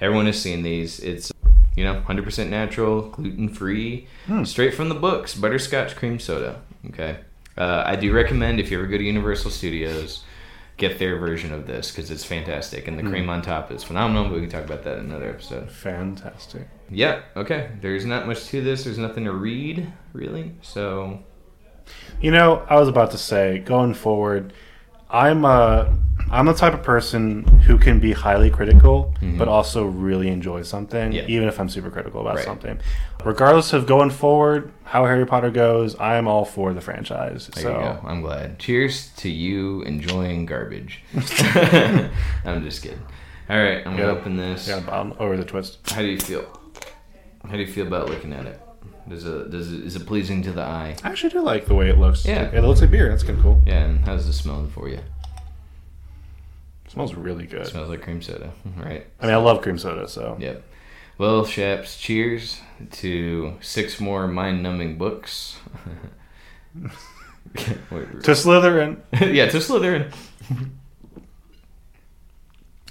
[0.00, 1.00] Everyone has seen these.
[1.00, 1.32] It's
[1.74, 4.06] you know 100% natural, gluten free,
[4.44, 5.34] straight from the books.
[5.34, 6.62] Butterscotch cream soda.
[6.90, 7.18] Okay.
[7.56, 10.24] Uh, I do recommend if you ever go to Universal Studios,
[10.76, 14.24] get their version of this because it's fantastic, and the cream on top is phenomenal.
[14.24, 15.70] But we can talk about that in another episode.
[15.70, 16.68] Fantastic.
[16.90, 17.22] Yeah.
[17.34, 17.70] Okay.
[17.80, 18.84] There's not much to this.
[18.84, 20.54] There's nothing to read really.
[20.62, 21.22] So
[22.20, 24.52] You know, I was about to say, going forward,
[25.10, 25.88] I'm uh
[26.28, 31.10] I'm the type of person who can be highly critical, but also really enjoy something,
[31.12, 31.28] Mm-hmm.
[31.28, 31.36] Yeah.
[31.36, 32.44] even if I'm super critical about Right.
[32.44, 32.80] something.
[33.24, 37.48] Regardless of going forward, how Harry Potter goes, I am all for the franchise.
[37.54, 38.00] There so you go.
[38.04, 38.58] I'm glad.
[38.58, 41.02] Cheers to you enjoying garbage.
[41.14, 43.02] I'm just kidding.
[43.48, 44.06] All right, I'm Yeah.
[44.06, 44.66] gonna open this.
[44.66, 45.78] yeah, bottom over the twist.
[45.90, 46.44] How do you feel?
[47.44, 48.60] How do you feel about looking at it?
[49.08, 50.96] Does it does it is it pleasing to the eye?
[51.04, 52.24] I actually do like the way it looks.
[52.26, 52.50] Yeah.
[52.52, 53.08] it looks like beer.
[53.08, 53.62] That's kind of cool.
[53.64, 54.98] Yeah, and how's it smelling for you?
[56.84, 57.62] It smells really good.
[57.62, 59.06] It smells like cream soda, right?
[59.20, 60.62] I mean, I love cream soda, so Yep.
[61.18, 62.60] Well, Shaps, cheers
[62.92, 65.58] to six more mind-numbing books.
[67.90, 68.98] Wait, To Slytherin.
[69.34, 70.12] yeah, to Slytherin.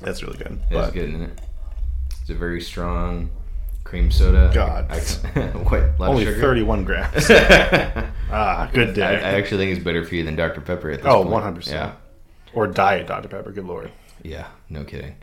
[0.01, 0.59] That's really good.
[0.71, 1.41] It's good, isn't it?
[2.21, 3.29] It's a very strong
[3.85, 4.51] cream soda.
[4.53, 4.87] God.
[4.91, 4.99] I,
[5.69, 5.97] what?
[5.99, 6.39] Lot only sugar?
[6.41, 7.29] 31 grams.
[8.31, 9.03] Ah, good day.
[9.05, 9.21] I day.
[9.39, 11.27] actually think it's better for you than Dr Pepper at this point.
[11.27, 11.55] oh, point.
[11.57, 11.67] 100%.
[11.71, 11.93] Yeah,
[12.53, 13.29] Or Diet Dr.
[13.29, 13.51] Pepper.
[13.51, 13.91] Good lord.
[14.23, 15.15] yeah, no kidding.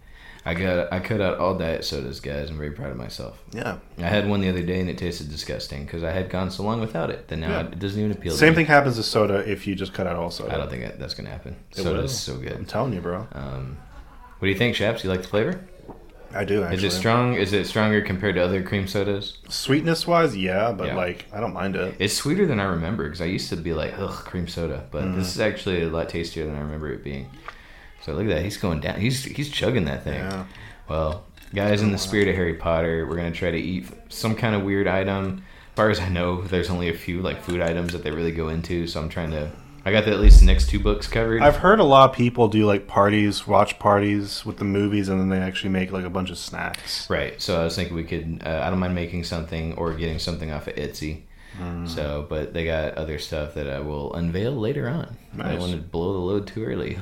[0.46, 2.48] I got I cut out all diet sodas, guys.
[2.50, 3.42] I'm very proud of myself.
[3.52, 3.78] Yeah.
[3.98, 6.62] I had one the other day and it tasted disgusting because I had gone so
[6.64, 7.60] long without it that now Yeah.
[7.66, 8.32] it doesn't even appeal.
[8.32, 8.56] to Same me.
[8.56, 10.54] thing happens to soda if you just cut out all soda.
[10.54, 11.56] I don't think that, that's gonna happen.
[11.72, 12.08] It Soda's will.
[12.08, 12.52] so good.
[12.54, 13.26] I'm telling you, bro.
[13.32, 13.76] Um,
[14.38, 15.04] what do you think, Shaps?
[15.04, 15.60] You like the flavor?
[16.34, 16.86] I do actually.
[16.86, 17.34] Is it strong?
[17.34, 19.38] Is it stronger compared to other cream sodas?
[19.48, 20.96] Sweetness wise, yeah, but Yeah.
[20.96, 21.94] like I don't mind it.
[21.98, 24.84] It's sweeter than I remember because I used to be like, ugh, cream soda.
[24.90, 25.16] But Mm.
[25.16, 27.28] this is actually a lot tastier than I remember it being.
[28.02, 28.42] So look at that.
[28.42, 29.00] He's going down.
[29.00, 30.14] He's he's chugging that thing.
[30.14, 30.44] Yeah.
[30.88, 31.24] Well,
[31.54, 34.62] guys, in the spirit of Harry Potter, we're gonna try to eat some kind of
[34.62, 35.44] weird item.
[35.72, 38.32] As far as I know, there's only a few like food items that they really
[38.32, 38.86] go into.
[38.86, 39.50] So I'm trying to.
[39.84, 41.42] I got the, at least the next two books covered.
[41.42, 45.20] I've heard a lot of people do like parties, watch parties with the movies, and
[45.20, 47.08] then they actually make like a bunch of snacks.
[47.10, 47.40] Right.
[47.40, 48.42] So I was thinking we could.
[48.44, 51.22] Uh, I don't mind making something or getting something off of Etsy.
[51.60, 51.88] Mm.
[51.88, 55.16] So, but they got other stuff that I will unveil later on.
[55.34, 55.46] I Nice.
[55.50, 56.96] don't want to blow the load too early.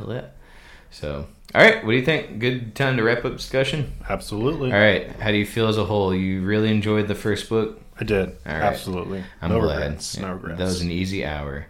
[0.91, 1.85] So, all right.
[1.85, 2.39] What do you think?
[2.41, 3.93] Good time to wrap up discussion.
[4.09, 4.73] Absolutely.
[4.73, 5.09] All right.
[5.21, 6.15] How do you feel as a whole?
[6.15, 7.81] You really enjoyed the first book.
[8.01, 8.31] I did.
[8.31, 8.63] All right.
[8.63, 9.23] Absolutely.
[9.43, 9.83] I'm no glad.
[9.83, 10.17] regrets.
[10.17, 10.59] No regrets.
[10.59, 11.67] That was an easy hour.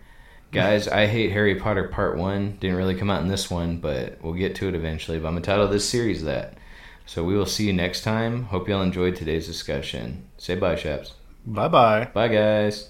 [0.53, 2.57] Guys, I hate Harry Potter Part 1.
[2.59, 5.19] Didn't really come out in this one, but we'll get to it eventually.
[5.19, 6.55] But I'm going to title this series that.
[7.07, 8.45] So we will see you next time.
[8.45, 10.25] Hope y'all enjoyed today's discussion.
[10.39, 11.15] Say bye, Shaps.
[11.47, 12.05] Bye bye.
[12.13, 12.90] Bye, guys.